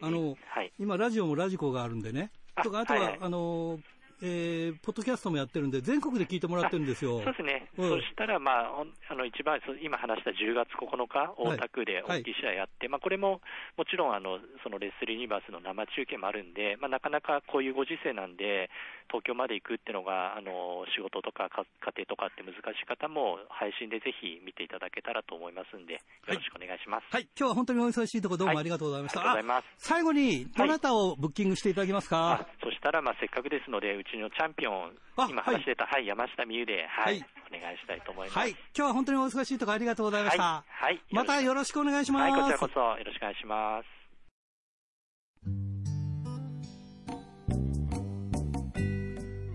[0.00, 2.30] あの、はい、今ラジオもラジコがあるんでね。
[2.62, 3.78] とか、あとは、あの、
[4.24, 7.18] えー、ポッドキャストもやってるんで、全国で聞いてもらってるんですよ。
[7.18, 7.66] そうですね。
[7.76, 13.40] うん、そしたら、まあ、あの、一番、今話した10月9日、大田区で大きい試合やって、はい、まあ、これも、
[13.76, 18.70] もちろん、あの、そのレッスルユニバースの生中継もあるんで、まあ、なかなかこういうご時世なんで、
[19.10, 21.66] 東京まで行くっていうのが、あの、仕事とか家
[22.06, 27.10] 庭とかって難しい方も、配信でぜひ見ていただけたらと思いますんで、よろしくお願いします。
[27.10, 29.20] はい、はい、今日は本当にお忙しいところどうもありがとうございました。
[29.20, 29.88] はい、ありがとうございます。
[29.90, 34.92] 最後に、どなたをブッキングしていただけますか、そしたら、まあ、せっかくですので、うちのチャンピオン、
[35.28, 38.38] 今話してた、はい、山下美優で、はい、お願いしたいと思います。
[38.38, 40.64] はい、今日は本当にお忙しいところありがとうございました。
[40.66, 41.00] はい。
[41.10, 42.22] またよろしくお願いします。
[42.22, 44.02] はい、こちらこそよろしくお願いします。